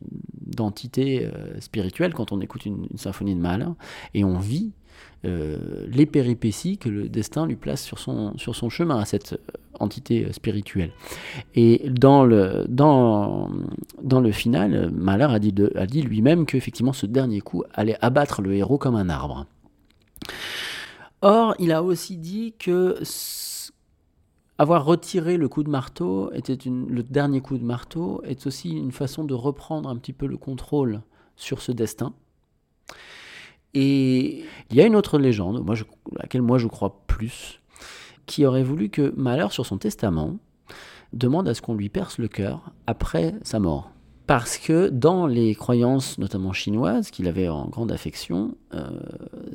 [0.46, 3.68] d'entité euh, spirituelle quand on écoute une, symphonie de Mahler,
[4.12, 4.72] et on vit
[5.22, 9.38] les péripéties que le destin lui place sur son, sur son chemin à cette
[9.80, 10.92] entité euh, spirituelle.
[11.54, 13.50] Et dans le, dans,
[14.02, 18.54] dans le final, Mahler a dit, dit lui-même qu'effectivement ce dernier coup allait abattre le
[18.54, 19.46] héros comme un arbre.
[21.22, 22.96] Or, il a aussi dit que
[24.58, 28.92] avoir retiré le coup de marteau était le dernier coup de marteau est aussi une
[28.92, 31.00] façon de reprendre un petit peu le contrôle
[31.36, 32.12] sur ce destin
[33.74, 37.59] et il y a une autre légende, moi à laquelle moi je crois plus,
[38.30, 40.38] qui aurait voulu que Malheur, sur son testament,
[41.12, 43.90] demande à ce qu'on lui perce le cœur après sa mort.
[44.28, 48.88] Parce que dans les croyances, notamment chinoises, qu'il avait en grande affection, euh,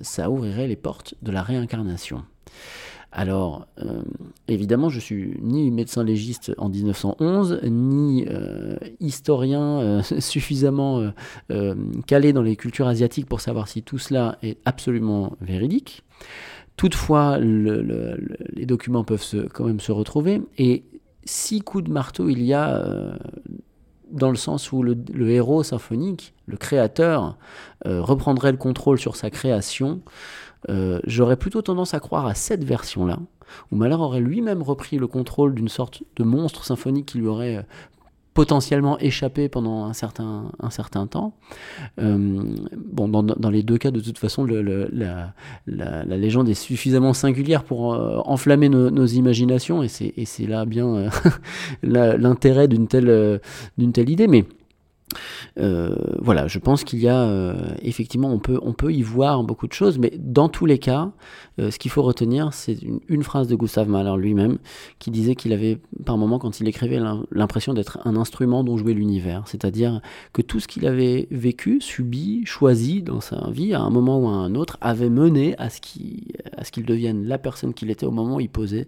[0.01, 2.23] ça ouvrirait les portes de la réincarnation.
[3.13, 4.01] Alors, euh,
[4.49, 11.13] évidemment, je suis ni médecin légiste en 1911, ni euh, historien suffisamment
[12.07, 16.03] calé dans les cultures asiatiques pour savoir si tout cela est absolument véridique.
[16.77, 20.41] Toutefois, les documents peuvent quand même se retrouver.
[20.57, 20.83] Et
[21.23, 23.17] six coups de marteau il y a
[24.11, 27.37] dans le sens où le, héros symphonique, le créateur,
[27.85, 30.01] reprendrait le contrôle sur sa création
[30.69, 33.19] euh, j'aurais plutôt tendance à croire à cette version-là,
[33.71, 37.57] où Mahler aurait lui-même repris le contrôle d'une sorte de monstre symphonique qui lui aurait
[37.57, 37.61] euh,
[38.35, 41.33] potentiellement échappé pendant un certain, un certain temps.
[41.99, 42.43] Euh,
[42.77, 45.33] bon, dans, dans, les deux cas, de toute façon, le, la,
[45.65, 47.93] la, légende est suffisamment singulière pour
[48.29, 51.09] enflammer nos, imaginations, et c'est là bien
[51.83, 53.39] l'intérêt d'une telle,
[53.77, 54.27] d'une telle idée.
[54.27, 54.45] Mais
[55.59, 58.39] euh, voilà, je pense qu'il y a euh, effectivement, on
[58.73, 61.11] peut, y voir beaucoup de choses, mais dans tous les cas,
[61.59, 64.59] euh, ce qu'il faut retenir, c'est une, phrase de Gustav Mahler lui-même
[64.99, 66.99] qui disait qu'il avait par moment, quand il écrivait,
[67.31, 70.01] l'impression d'être un instrument dont jouait l'univers, c'est-à-dire
[70.33, 74.27] que tout ce qu'il avait vécu, subi, choisi dans sa vie, à un moment ou
[74.27, 78.35] à un autre, avait mené à ce qu'il devienne la personne qu'il était au moment
[78.35, 78.87] où il posait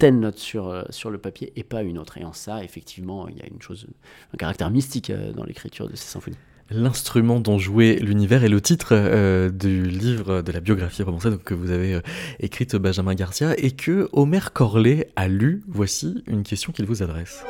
[0.00, 2.18] telle note sur, euh, sur le papier et pas une autre.
[2.18, 3.86] Et en ça, effectivement, il y a une chose,
[4.34, 6.38] un caractère mystique euh, dans l'écriture de ces symphonies.
[6.70, 11.54] L'instrument dont jouait l'univers est le titre euh, du livre de la biographie romancée que
[11.54, 12.00] vous avez
[12.38, 15.62] écrite Benjamin Garcia et que Omer Corlet a lu.
[15.68, 17.44] Voici une question qu'il vous adresse.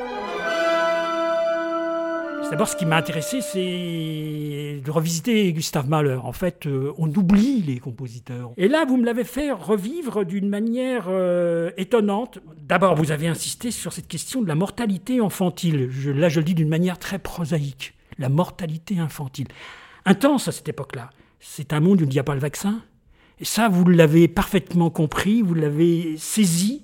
[2.51, 6.19] D'abord, ce qui m'a intéressé, c'est de revisiter Gustave Mahler.
[6.21, 8.51] En fait, euh, on oublie les compositeurs.
[8.57, 12.41] Et là, vous me l'avez fait revivre d'une manière euh, étonnante.
[12.61, 15.91] D'abord, vous avez insisté sur cette question de la mortalité infantile.
[16.17, 17.95] là, je le dis d'une manière très prosaïque.
[18.19, 19.47] La mortalité infantile.
[20.05, 21.11] Intense à cette époque-là.
[21.39, 22.83] C'est un monde où il n'y a pas le vaccin.
[23.39, 26.83] Et ça, vous l'avez parfaitement compris, vous l'avez saisi.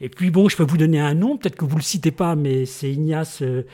[0.00, 2.10] Et puis bon, je peux vous donner un nom, peut-être que vous ne le citez
[2.10, 3.66] pas, mais c'est Ignace euh,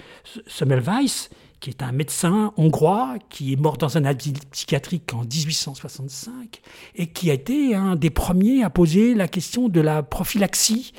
[0.47, 1.29] Semmelweis,
[1.61, 6.61] qui est un médecin hongrois, qui est mort dans un asile psychiatrique en 1865,
[6.97, 10.93] et qui a été un des premiers à poser la question de la prophylaxie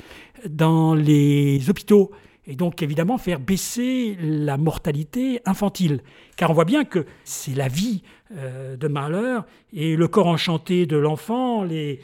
[0.48, 2.10] dans les hôpitaux.
[2.48, 6.00] et donc évidemment faire baisser la mortalité infantile.
[6.36, 8.02] Car on voit bien que c'est la vie
[8.36, 9.38] euh, de Mahler
[9.72, 12.00] et le corps enchanté de l'enfant, les,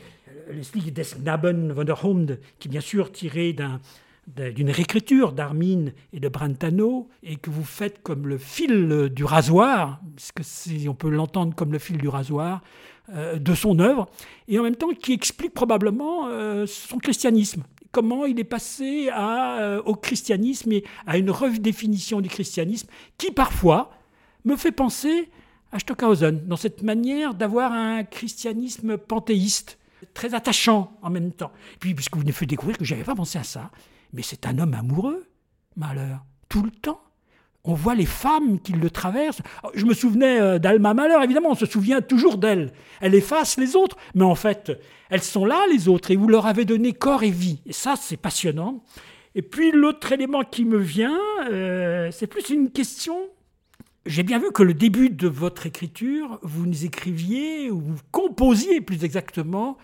[0.51, 3.55] les des Knaben von der Hund, qui bien sûr tiré
[4.27, 10.01] d'une réécriture d'Armin et de Brentano, et que vous faites comme le fil du rasoir,
[10.17, 12.63] puisque on peut l'entendre comme le fil du rasoir,
[13.11, 14.09] euh, de son œuvre,
[14.47, 17.65] et en même temps qui explique probablement euh, son christianisme.
[17.91, 22.89] Comment il est passé euh, au christianisme et à une redéfinition du christianisme
[23.19, 23.91] qui parfois
[24.45, 25.29] me fait penser
[25.73, 29.79] à Stockhausen, dans cette manière d'avoir un christianisme panthéiste,
[30.15, 31.53] très attachant en même temps.
[31.81, 33.71] Puis, puisque vous venez fait découvrir que je n'avais pas pensé à ça,
[34.13, 35.27] mais c'est un homme amoureux,
[35.77, 37.01] malheur, tout le temps
[37.65, 39.43] on voit les femmes qui le traversent.
[39.75, 42.73] Je me souvenais euh, d'Alma Malheur, évidemment, on se souvient toujours d'elle.
[43.01, 44.73] Elle efface les autres, mais en fait,
[45.11, 47.63] elles sont là, les autres, et vous leur avez donné corps et vie.
[47.67, 48.83] Et ça, c'est passionnant.
[49.35, 51.19] Et puis l'autre élément qui me vient,
[51.51, 53.17] euh, c'est plus une question.
[54.05, 58.81] J'ai bien vu que le début de votre écriture, vous nous écriviez, ou vous composiez
[58.81, 59.79] plus exactement,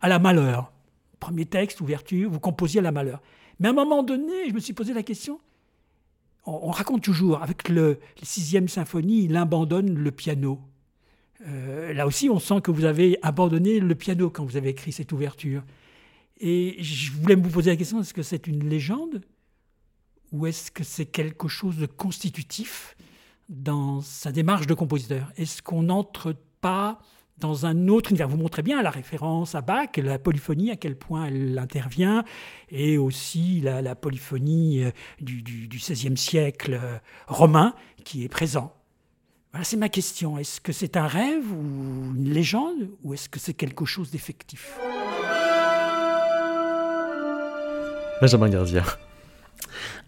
[0.00, 0.72] à la malheur.
[1.18, 3.20] Premier texte, ouverture, vous composiez à la malheur.
[3.58, 5.40] Mais à un moment donné, je me suis posé la question,
[6.46, 10.60] on, raconte toujours, avec le, sixième symphonie, il abandonne le piano.
[11.46, 14.92] Euh, là aussi, on sent que vous avez abandonné le piano quand vous avez écrit
[14.92, 15.62] cette ouverture.
[16.38, 19.20] Et je voulais vous poser la question, est-ce que c'est une légende
[20.32, 22.96] ou est-ce que c'est quelque chose de constitutif
[23.48, 25.30] dans sa démarche de compositeur?
[25.36, 27.00] Est-ce qu'on n'entre pas
[27.40, 28.28] dans un autre univers.
[28.28, 32.24] Vous montrez bien la référence à Bach, la polyphonie, à quel point elle intervient,
[32.70, 37.74] et aussi la, polyphonie euh, du, XVIe siècle euh, romain
[38.04, 38.74] qui est présent.
[39.52, 40.38] Voilà, c'est ma question.
[40.38, 44.78] Est-ce que c'est un rêve ou une légende, ou est-ce que c'est quelque chose d'effectif?
[48.20, 48.84] Benjamin Gardia.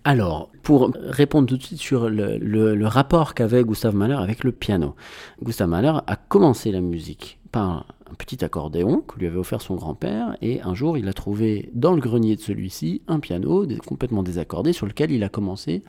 [0.05, 4.97] Alors, pour répondre tout de suite sur le, rapport qu'avait Gustave Mahler avec le piano.
[5.43, 9.77] Gustave Mahler a commencé la musique par un petit accordéon que lui avait offert son
[9.77, 14.23] grand-père, et un jour il a trouvé dans le grenier de celui-ci un piano complètement
[14.23, 15.83] désaccordé sur lequel il a commencé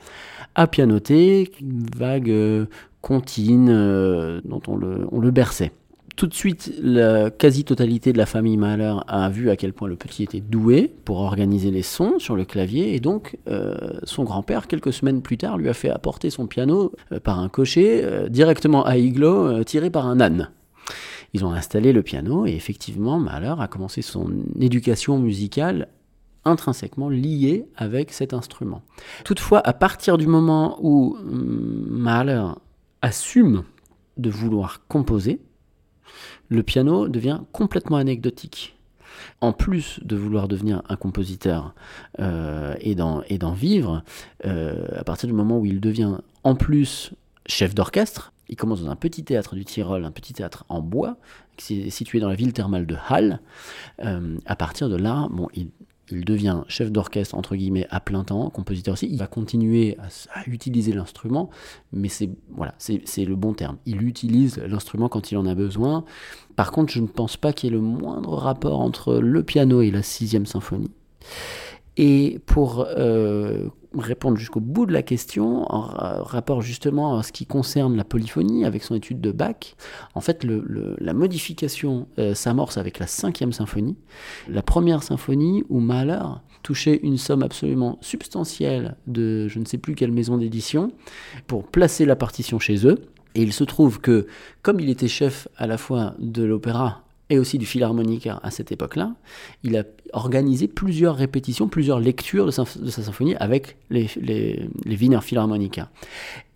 [0.56, 2.66] à pianoter une vague euh,
[3.02, 5.72] contine euh, dont on le berçait
[6.16, 9.96] tout de suite, la quasi-totalité de la famille Mahler a vu à quel point le
[9.96, 14.68] petit était doué pour organiser les sons sur le clavier, et donc euh, son grand-père,
[14.68, 18.30] quelques semaines plus tard, lui a fait apporter son piano euh, par un cocher euh,
[18.30, 20.52] directement à Iglo, tiré par un âne.
[21.34, 25.88] Ils ont installé le piano, et effectivement, Mahler a commencé son éducation musicale
[26.46, 28.84] intrinsèquement liée avec cet instrument.
[29.26, 32.46] Toutefois, à partir du moment où hum, Mahler
[33.02, 33.64] assume
[34.18, 35.40] de vouloir composer,
[36.50, 38.76] le piano devient complètement anecdotique.
[39.42, 41.74] En plus de vouloir devenir un compositeur
[42.20, 44.04] euh, et d'en vivre,
[44.46, 47.12] euh, à partir du moment où il devient en plus
[47.46, 51.18] chef d'orchestre, il commence dans un petit théâtre du Tyrol, un petit théâtre en bois,
[51.58, 53.40] qui est situé dans la ville thermale de Halle.
[54.04, 55.70] Euh, à partir de là, il,
[56.12, 59.08] il devient chef d'orchestre entre guillemets à plein temps, compositeur aussi.
[59.10, 59.98] Il va continuer
[60.34, 61.50] à, utiliser l'instrument,
[61.92, 63.78] mais c'est voilà, c'est le bon terme.
[63.86, 66.04] Il utilise l'instrument quand il en a besoin.
[66.56, 69.82] Par contre, je ne pense pas qu'il y ait le moindre rapport entre le piano
[69.82, 70.92] et la sixième symphonie.
[71.98, 75.82] Et pour euh, répondre jusqu'au bout de la question, en
[76.24, 79.76] rapport justement à ce qui concerne la polyphonie avec son étude de Bach,
[80.16, 83.96] en fait, la modification euh, s'amorce avec la cinquième symphonie,
[84.50, 86.22] la première symphonie où Mahler
[86.64, 90.92] touchait une somme absolument substantielle de je ne sais plus quelle maison d'édition
[91.46, 93.02] pour placer la partition chez eux.
[93.36, 94.28] Et il se trouve que,
[94.62, 97.04] comme il était chef à la fois de l'opéra
[97.34, 99.16] et aussi du philharmonica à cette époque-là,
[99.64, 105.20] il a organisé plusieurs répétitions, plusieurs lectures de sa, symphonie avec les, les, les Wiener
[105.20, 105.90] Philharmonica.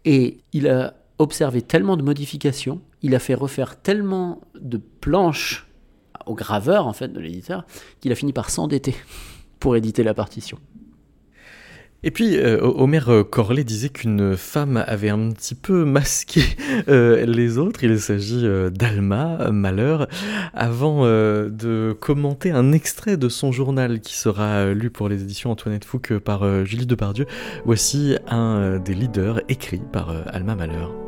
[0.06, 5.68] Et il a observé tellement de modifications, il a fait refaire tellement de planches
[6.28, 7.66] au graveur en fait de l'éditeur
[8.00, 8.94] qu'il a fini par s'endetter
[9.60, 10.60] pour éditer la partition.
[12.04, 16.42] Et puis, euh, Omer euh, disait qu'une femme avait un petit peu masqué
[16.88, 17.84] euh, les autres.
[17.84, 20.08] Il s'agit d'Alma Malheur.
[20.54, 25.86] Avant de commenter un extrait de son journal qui sera lu pour les éditions Antoinette
[25.86, 27.26] Fouque par Julie Depardieu,
[27.66, 31.07] voici un des leaders écrits par Alma Malheur.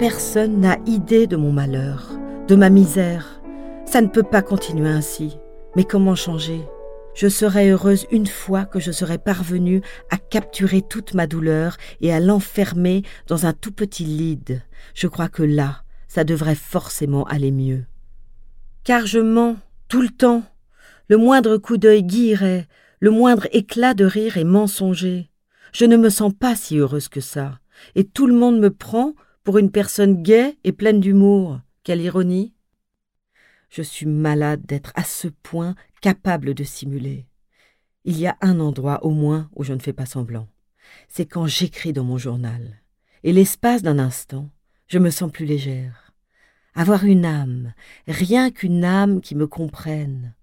[0.00, 2.12] Personne n'a idée de mon malheur,
[2.48, 3.42] de ma misère.
[3.84, 5.36] Ça ne peut pas continuer ainsi.
[5.76, 6.62] Mais comment changer?
[7.14, 12.14] Je serai heureuse une fois que je serai parvenue à capturer toute ma douleur et
[12.14, 14.40] à l'enfermer dans un tout petit lit.
[14.94, 17.84] Je crois que là, ça devrait forcément aller mieux.
[18.84, 20.44] Car je mens tout le temps.
[21.08, 22.68] Le moindre coup d'œil guirait,
[23.00, 25.30] le moindre éclat de rire est mensonger.
[25.74, 27.58] Je ne me sens pas si heureuse que ça,
[27.96, 29.12] et tout le monde me prend
[29.44, 31.60] pour une personne gaie et pleine d'humour.
[31.82, 32.54] Quelle ironie.
[33.68, 37.26] Je suis malade d'être à ce point capable de simuler.
[38.04, 40.48] Il y a un endroit au moins où je ne fais pas semblant.
[41.08, 42.80] C'est quand j'écris dans mon journal.
[43.22, 44.50] Et l'espace d'un instant,
[44.88, 46.12] je me sens plus légère.
[46.74, 47.74] Avoir une âme,
[48.06, 50.34] rien qu'une âme qui me comprenne.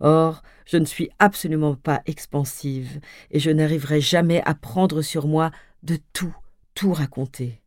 [0.00, 5.50] Or, je ne suis absolument pas expansive, et je n'arriverai jamais à prendre sur moi
[5.82, 6.34] de tout,
[6.74, 7.62] tout raconter.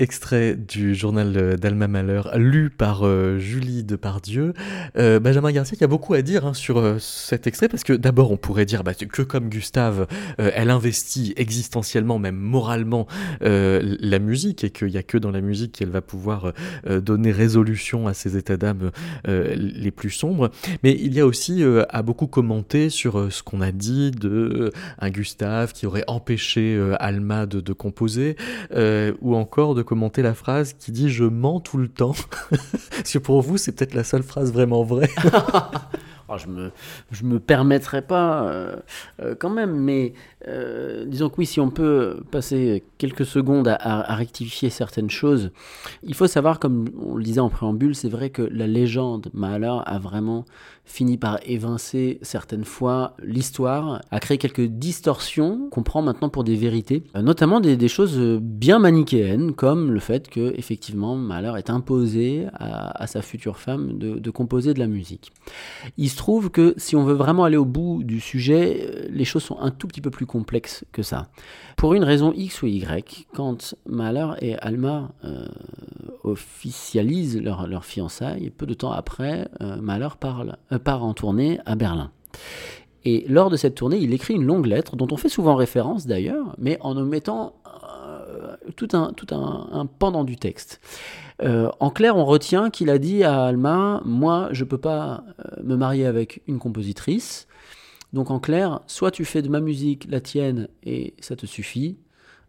[0.00, 4.52] Extrait du journal d'Alma Malheur, lu par euh, Julie Depardieu.
[4.96, 7.92] Euh, Benjamin Garcia qui a beaucoup à dire hein, sur euh, cet extrait, parce que
[7.92, 10.06] d'abord on pourrait dire bah, que comme Gustave,
[10.38, 13.08] euh, elle investit existentiellement, même moralement,
[13.40, 16.52] la musique, et qu'il n'y a que dans la musique qu'elle va pouvoir
[16.86, 18.90] donner résolution à ces états d'âme
[19.26, 20.50] les plus sombres.
[20.82, 25.10] Mais il y a aussi à beaucoup commenter sur ce qu'on a dit de un
[25.10, 28.36] Gustave qui aurait empêché Alma de composer,
[29.20, 32.14] ou encore de commenter la phrase qui dit je mens tout le temps.
[32.50, 35.08] Parce que pour vous, c'est peut-être la seule phrase vraiment vraie.
[36.30, 36.72] Oh, je me,
[37.10, 38.76] je me permettrai pas euh,
[39.22, 40.12] euh, quand même, mais
[40.46, 45.52] euh, disons que oui, si on peut passer quelques secondes à, rectifier certaines choses,
[46.02, 49.78] il faut savoir, comme on le disait en préambule, c'est vrai que la légende Mahler
[49.86, 50.44] a vraiment
[50.88, 56.56] fini par évincer certaines fois l'histoire, a créé quelques distorsions qu'on prend maintenant pour des
[56.56, 63.06] vérités, notamment des, choses bien manichéennes, comme le fait que effectivement Mahler est imposé à,
[63.06, 65.32] sa future femme de, composer de la musique.
[65.96, 69.42] Il se trouve que si on veut vraiment aller au bout du sujet, les choses
[69.42, 71.28] sont un tout petit peu plus complexe que ça.
[71.76, 75.46] Pour une raison X ou Y, quand Mahler et Alma euh,
[76.24, 79.76] officialisent leur, leur, fiançailles, peu de temps après, euh,
[80.20, 82.10] parle, euh, part en tournée à Berlin.
[83.04, 86.06] Et lors de cette tournée, il écrit une longue lettre, dont on fait souvent référence
[86.06, 87.54] d'ailleurs, mais en omettant
[88.76, 90.80] tout, un, tout un, pendant du texte.
[91.40, 95.24] en clair, on retient qu'il a dit à Alma, moi, je ne peux pas
[95.62, 97.48] me marier avec une compositrice,
[98.12, 101.98] donc en clair, soit tu fais de ma musique la tienne et ça te suffit,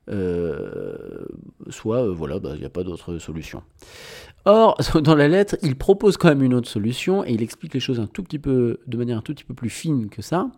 [0.09, 1.25] euh,
[1.69, 3.61] soit euh, voilà, bah, il n'y a pas d'autre solution.
[4.45, 7.79] Or, dans la lettre, il propose quand même une autre solution et il explique les
[7.79, 10.49] choses un tout petit peu, de manière un tout petit peu plus fine que ça.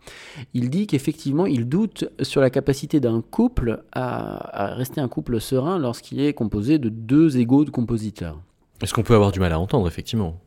[0.54, 5.40] Il dit qu'effectivement, il doute sur la capacité d'un couple à, à, rester un couple
[5.40, 8.40] serein lorsqu'il est composé de deux égaux de compositeurs.
[8.82, 10.40] Est-ce qu'on peut avoir du mal à entendre, effectivement?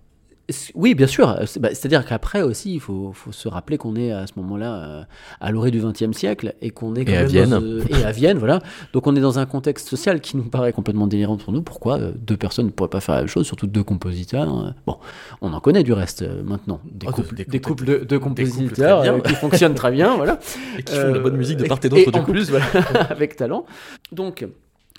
[0.75, 1.27] Oui, bien sûr.
[1.61, 5.03] Bah, c'est-à-dire qu'après aussi, il faut, faut, se rappeler qu'on est à ce moment-là euh,
[5.41, 7.53] à l'orée du XXe siècle et qu'on est quand et à Vienne.
[7.55, 8.61] Euh, et à Vienne, voilà.
[8.93, 11.63] Donc on est dans un contexte social qui nous paraît complètement délirant pour nous.
[11.63, 14.99] Pourquoi euh, deux personnes ne pourraient pas faire la même chose, surtout deux compositeurs Bon,
[15.41, 16.81] on en connaît du reste maintenant.
[16.85, 20.17] Des, Oh, couples, des des couples- couples de, de compositeurs euh, qui fonctionnent très bien,
[20.17, 20.39] voilà.
[20.79, 22.33] Et qui font de la bonne musique de part et d'autre, du coup.
[22.33, 22.67] plus, voilà,
[23.11, 23.65] avec talent.
[24.13, 24.47] Donc.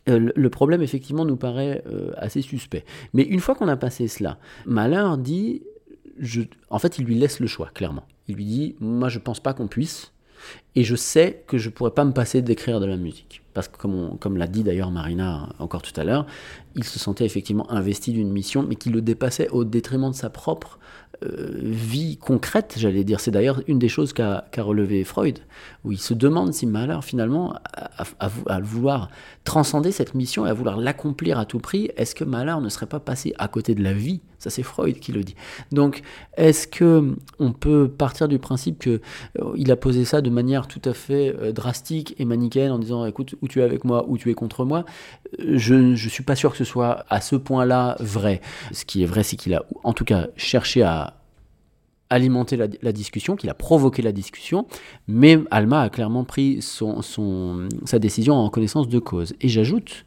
[0.10, 2.86] Euh, le- problème, effectivement, nous paraît euh, assez suspect.
[3.14, 5.64] Mais une fois qu'on a passé cela, Mahler dit
[6.20, 8.06] je, en fait, il lui laisse le choix, clairement.
[8.28, 10.14] Il lui dit, moi, je pense pas qu'on puisse,
[10.76, 13.42] et je sais que je pourrais pas me passer d'écrire de la musique.
[13.54, 16.26] Parce que, comme, comme l'a dit d'ailleurs Marina encore tout à l'heure,
[16.76, 20.30] il se sentait effectivement investi d'une mission, mais qui le dépassait au détriment de sa
[20.30, 20.85] propre euh,
[21.22, 23.20] vie concrète, j'allais dire.
[23.20, 25.40] C'est d'ailleurs une des choses qu'a relevé Freud,
[25.84, 27.56] où il se demande si Mahler, finalement,
[28.20, 29.10] à vouloir
[29.44, 32.86] transcender cette mission et à vouloir l'accomplir à tout prix, est-ce que Mahler ne serait
[32.86, 35.36] pas passé à côté de la vie C'est Freud qui le dit.
[35.72, 36.02] Donc,
[36.38, 39.02] est-ce que on peut partir du principe que
[39.40, 42.80] euh, il a posé ça de manière tout à fait euh, drastique et manichéenne en
[42.80, 44.86] disant, écoute, ou tu es avec moi ou tu es contre moi
[45.40, 48.42] Euh, Je ne suis pas sûr que ce soit à ce point-là vrai.
[48.72, 51.14] Ce qui est vrai, c'est qu'il a, en tout cas, cherché à
[52.10, 54.68] alimenté la, discussion, qu'il a provoqué la discussion,
[55.08, 57.02] mais Alma a clairement pris son,
[57.86, 59.34] sa décision en connaissance de cause.
[59.42, 60.06] Et j'ajoute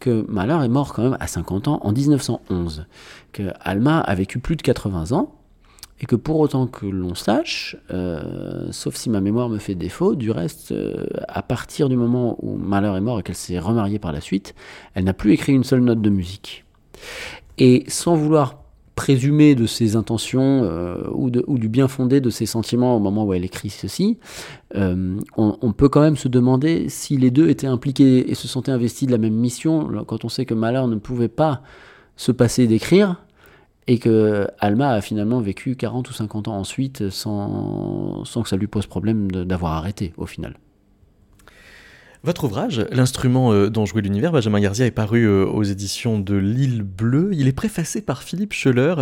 [0.00, 2.86] que Mahler est mort quand même à 50 ans en 1911,
[3.32, 5.32] que Alma a vécu plus de 80 ans,
[6.00, 10.14] et que pour autant que l'on sache, euh, sauf si ma mémoire me fait défaut,
[10.14, 13.98] du reste, euh, à partir du moment où Mahler est mort et qu'elle s'est remariée
[13.98, 14.54] par la suite,
[14.94, 16.64] elle n'a plus écrit une seule note de musique.
[17.58, 18.65] Et sans vouloir
[18.96, 23.34] présumer de ses intentions euh, ou, du bien fondé de ses sentiments au moment où
[23.34, 24.18] elle écrit ceci,
[24.74, 28.72] euh, on, peut quand même se demander si les deux étaient impliqués et se sentaient
[28.72, 31.62] investis de la même mission, quand on sait que Mahler ne pouvait pas
[32.16, 33.22] se passer d'écrire,
[33.86, 38.56] et que Alma a finalement vécu 40 ou 50 ans ensuite sans, sans que ça
[38.56, 40.56] lui pose problème d'avoir arrêté au final.
[42.26, 46.34] Votre ouvrage, L'instrument euh, dont jouait l'univers, Benjamin Garzia, est paru euh, aux éditions de
[46.34, 47.30] l'île Bleue.
[47.32, 48.96] Il est préfacé par Philippe Scheller,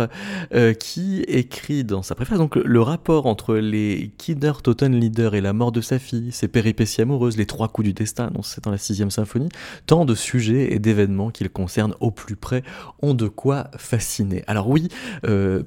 [0.53, 4.53] euh, qui écrit dans sa préface donc le rapport entre les Kinder
[4.91, 8.29] Leader et la mort de sa fille, ses péripéties amoureuses, les trois coups du destin,
[8.43, 9.49] c'est dans la sixième symphonie.
[9.87, 12.61] Tant de sujets et d'événements qui le concernent au plus près
[13.01, 14.43] ont de quoi fasciner.
[14.45, 14.89] Alors oui,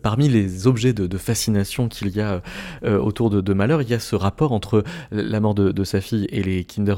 [0.01, 2.41] parmi les objets de, fascination qu'il y a
[2.85, 6.29] autour de, de Malheur, il y a ce rapport entre la mort de, sa fille
[6.31, 6.95] et les Kinder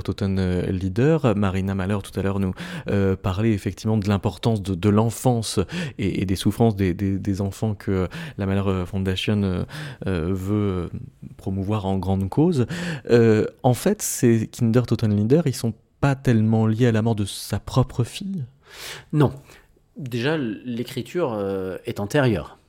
[0.49, 1.36] euh, leader.
[1.36, 2.54] Marina Mahler tout à l'heure nous
[2.88, 5.60] euh, parlait effectivement de l'importance de, l'enfance
[5.98, 9.64] et, des souffrances des, enfants que la Mahler Foundation
[10.06, 10.90] euh, veut
[11.36, 12.66] promouvoir en grande cause.
[13.62, 17.24] en fait, ces Kinder Total Leader, ils sont pas tellement liés à la mort de
[17.24, 18.44] sa propre fille?
[19.12, 19.32] Non.
[19.96, 21.38] Déjà, l'écriture
[21.84, 22.59] est antérieure.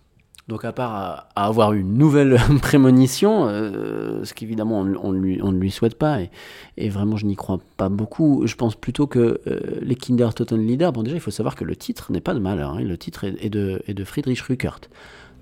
[0.52, 5.58] Donc à part à, avoir une nouvelle prémonition, euh, ce qu'évidemment on, lui, on, ne
[5.58, 6.20] lui souhaite pas,
[6.78, 10.91] et, vraiment je n'y crois pas beaucoup, je pense plutôt que euh, les Kinder Leader,
[10.91, 13.24] bon déjà il faut savoir que le titre n'est pas de Mahler, hein, le titre
[13.24, 14.82] est, de, est de Friedrich Rückert.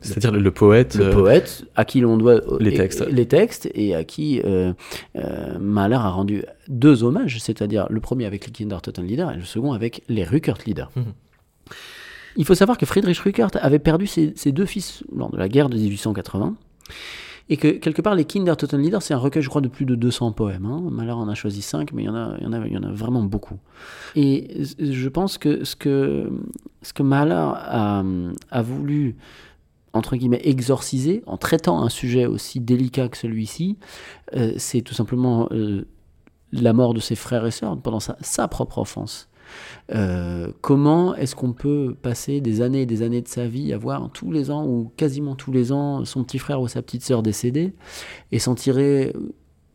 [0.02, 0.94] C'est-à-dire le, poète.
[0.94, 3.04] Le euh, poète à qui l'on doit les textes.
[3.08, 4.44] les textes et à qui
[5.60, 9.74] Mahler a rendu deux hommages, c'est-à-dire le premier avec les Kinder Leader et le second
[9.74, 10.86] avec les Rückert Lieder.
[10.96, 11.02] Mmh.
[12.36, 15.70] Il faut savoir que Friedrich Rückert avait perdu ses, deux fils lors de la guerre
[15.70, 16.56] de 1880.
[17.52, 19.96] Et que quelque part, les Kinder Lieder, c'est un recueil, je crois, de plus de
[19.96, 20.68] 200 poèmes.
[20.68, 20.84] Hein.
[20.92, 23.58] Mahler en a choisi 5, mais il y, en a, vraiment beaucoup.
[24.16, 26.30] Et je pense que ce que,
[26.84, 28.04] ce a,
[28.52, 29.16] a voulu,
[29.94, 33.78] entre guillemets, exorciser en traitant un sujet aussi délicat que celui-ci,
[34.36, 35.88] euh, c'est tout simplement euh,
[36.52, 39.29] la mort de ses frères et sœurs pendant sa, sa propre enfance.
[39.94, 43.78] Euh, comment est-ce qu'on peut passer des années et des années de sa vie à
[43.78, 47.04] voir tous les ans ou quasiment tous les ans son petit frère ou sa petite
[47.04, 47.74] sœur décédés
[48.32, 49.14] et s'en tirer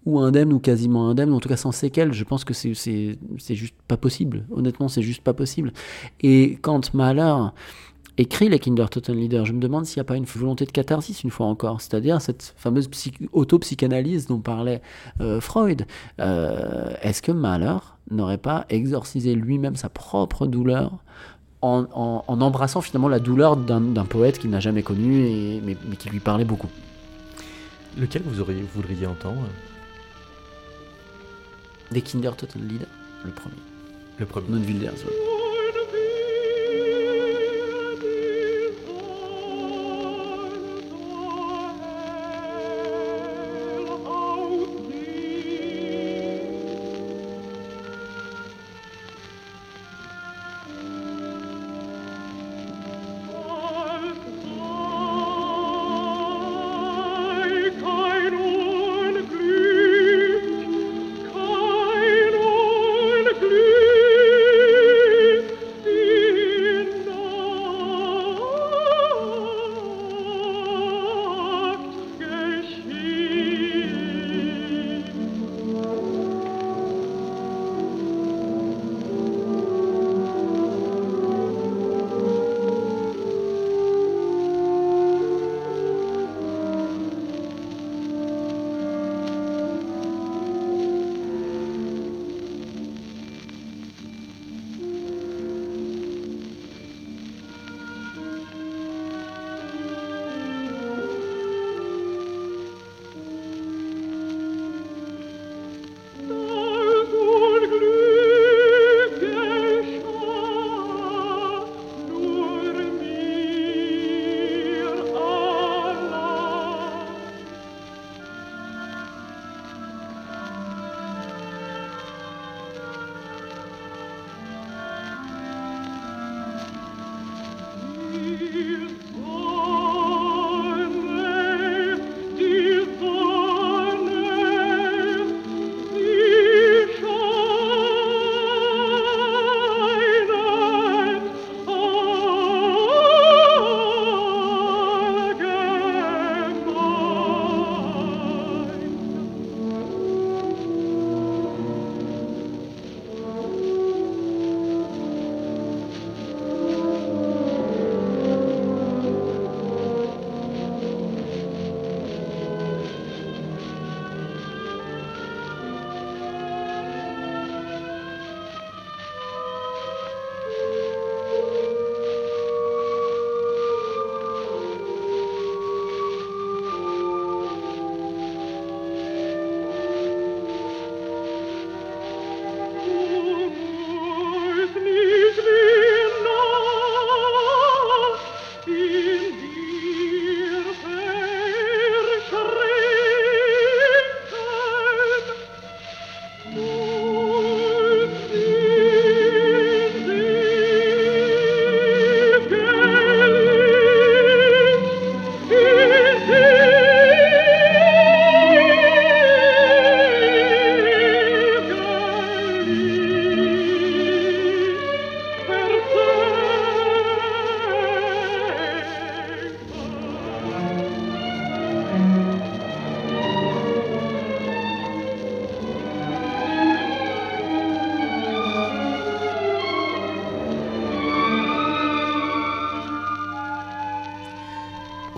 [0.07, 3.17] ou indemne ou quasiment indemne, en tout cas sans séquelles, je pense que c'est
[3.51, 4.47] juste pas possible.
[4.51, 5.73] Honnêtement, c'est juste pas possible.
[6.21, 7.35] Et quand Mahler
[8.19, 10.73] écrit les Kinder Total Leader, je me demande s'il n'y a pas une volonté de
[10.73, 12.89] catharsis une fois encore, c'est-à-dire cette fameuse
[13.33, 14.83] auto-psychanalyse dont parlait
[15.21, 15.87] euh, Freud.
[16.21, 17.79] Euh, est-ce que Mahler
[18.11, 20.99] n'aurait pas exorcisé lui-même sa propre douleur
[21.63, 26.45] en, embrassant finalement la douleur d'un poète qu'il n'a jamais connu, mais, qui lui parlait
[26.45, 26.69] beaucoup
[27.99, 29.47] Lequel vous auriez, voudriez entendre?
[31.91, 32.89] Des Kinder Total Leader,
[33.25, 33.55] le premier.
[34.19, 34.49] Le premier.
[34.51, 34.91] Notre ville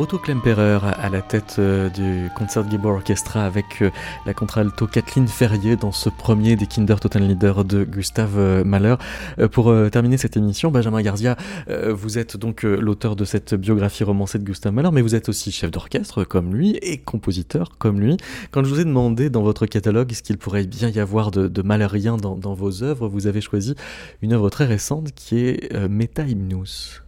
[0.07, 3.91] Otto Klemperer à la tête euh, du Concertgebouw Orchestra avec euh,
[4.25, 8.95] la contralto Kathleen Ferrier dans ce premier des Kinder Leader de Gustave euh, Mahler.
[9.51, 11.37] Pour terminer cette émission, Benjamin Garzia,
[11.89, 15.51] vous êtes donc l'auteur de cette biographie romancée de Gustave Mahler, mais vous êtes aussi
[15.51, 18.17] chef d'orchestre comme lui et compositeur comme lui.
[18.53, 21.49] Quand je vous ai demandé dans votre catalogue ce qu'il pourrait bien y avoir de,
[21.49, 23.75] de malheurien dans, dans, vos œuvres, vous avez choisi
[24.23, 27.03] une œuvre très récente qui est Meta Hymnus.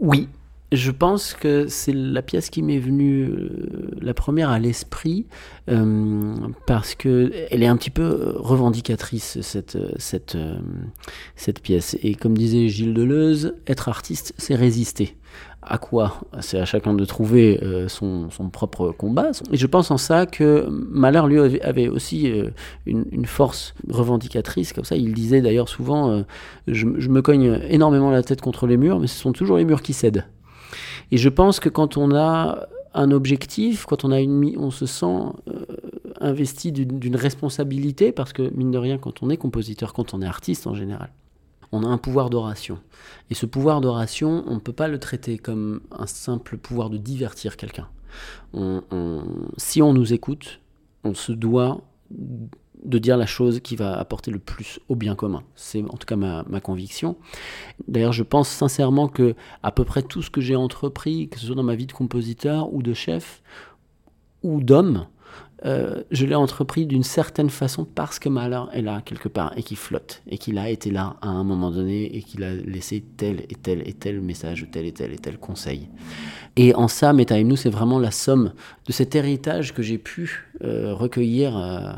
[0.00, 0.28] Oui,
[0.72, 5.26] je pense que c'est la pièce qui m'est venue euh, la première à l'esprit
[5.70, 6.34] euh,
[6.66, 10.58] parce que elle est un petit peu revendicatrice cette cette euh,
[11.36, 15.16] cette pièce et comme disait Gilles Deleuze, être artiste c'est résister.
[15.64, 16.22] À quoi?
[16.40, 19.30] C'est à chacun de trouver son, son, propre combat.
[19.52, 22.26] Et je pense en ça que Mahler, lui, avait aussi
[22.84, 24.72] une, une, force revendicatrice.
[24.72, 26.24] Comme ça, il disait d'ailleurs souvent
[26.66, 29.64] je, je, me cogne énormément la tête contre les murs, mais ce sont toujours les
[29.64, 30.24] murs qui cèdent.
[31.10, 34.86] Et je pense que quand on a un objectif, quand on, a une, on se
[34.86, 35.06] sent
[35.48, 35.64] euh,
[36.20, 40.26] investi d'une responsabilité, parce que mine de rien, quand on est compositeur, quand on est
[40.26, 41.10] artiste en général,
[41.72, 42.78] on a un pouvoir d'oration.
[43.30, 46.98] Et ce pouvoir d'oration, on ne peut pas le traiter comme un simple pouvoir de
[46.98, 47.88] divertir quelqu'un.
[49.56, 50.60] si on nous écoute,
[51.02, 51.80] on se doit
[52.84, 55.42] de dire la chose qui va apporter le plus au bien commun.
[55.54, 57.16] C'est en tout cas ma, conviction.
[57.88, 61.46] D'ailleurs, je pense sincèrement que à peu près tout ce que j'ai entrepris, que ce
[61.46, 63.42] soit dans ma vie de compositeur ou de chef
[64.42, 65.06] ou d'homme,
[65.64, 69.62] euh, je l'ai entrepris d'une certaine façon parce que Mahler est là quelque part et
[69.62, 73.04] qu'il flotte et qu'il a été là à un moment donné et qu'il a laissé
[73.16, 75.88] tel et tel et tel message, tel et tel et tel conseil.
[76.56, 78.52] Et en ça, Meta c'est vraiment la somme
[78.86, 81.92] de cet héritage que j'ai pu euh, recueillir euh,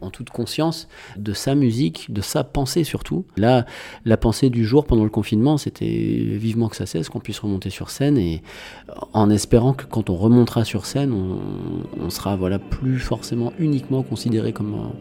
[0.00, 3.26] en, toute conscience de sa musique, de sa pensée surtout.
[3.36, 3.66] Là,
[4.04, 7.70] la pensée du jour pendant le confinement, c'était vivement que ça cesse, qu'on puisse remonter
[7.70, 8.42] sur scène et
[9.12, 11.40] en espérant que quand on remontera sur scène, on,
[12.00, 14.92] on sera voilà plus forcément uniquement considéré comme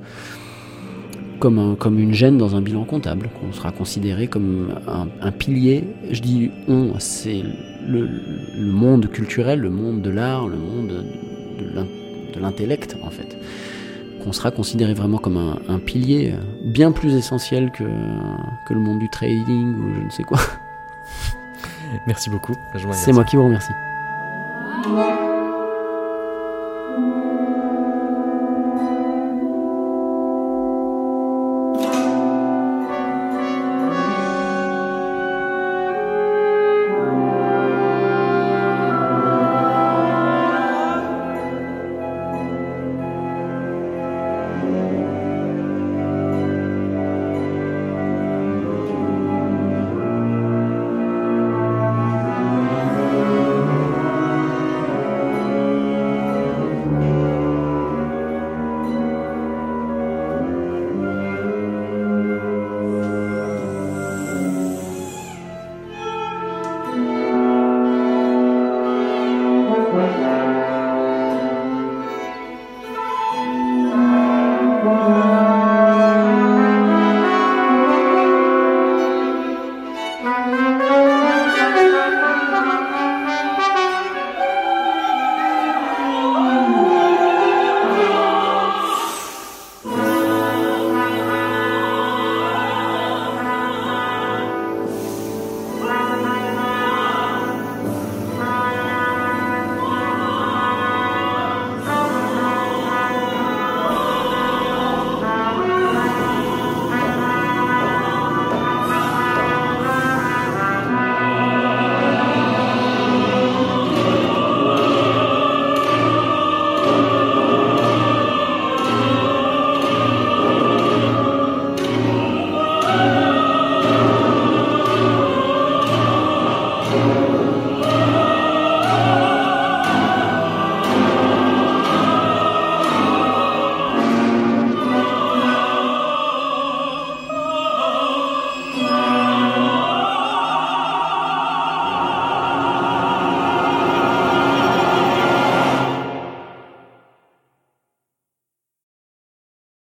[1.39, 5.83] comme, comme une gêne dans un bilan comptable, qu'on sera considéré comme un, pilier.
[6.09, 7.43] Je dis on, c'est
[7.85, 8.07] le,
[8.71, 11.03] monde culturel, le monde de l'art, le monde
[12.33, 13.37] de l'intellect en fait.
[14.23, 19.09] Qu'on sera considéré vraiment comme un, pilier bien plus essentiel que, que le monde du
[19.09, 20.39] trading ou je ne sais quoi.
[22.07, 22.55] Merci beaucoup.
[22.93, 23.73] C'est moi qui vous remercie.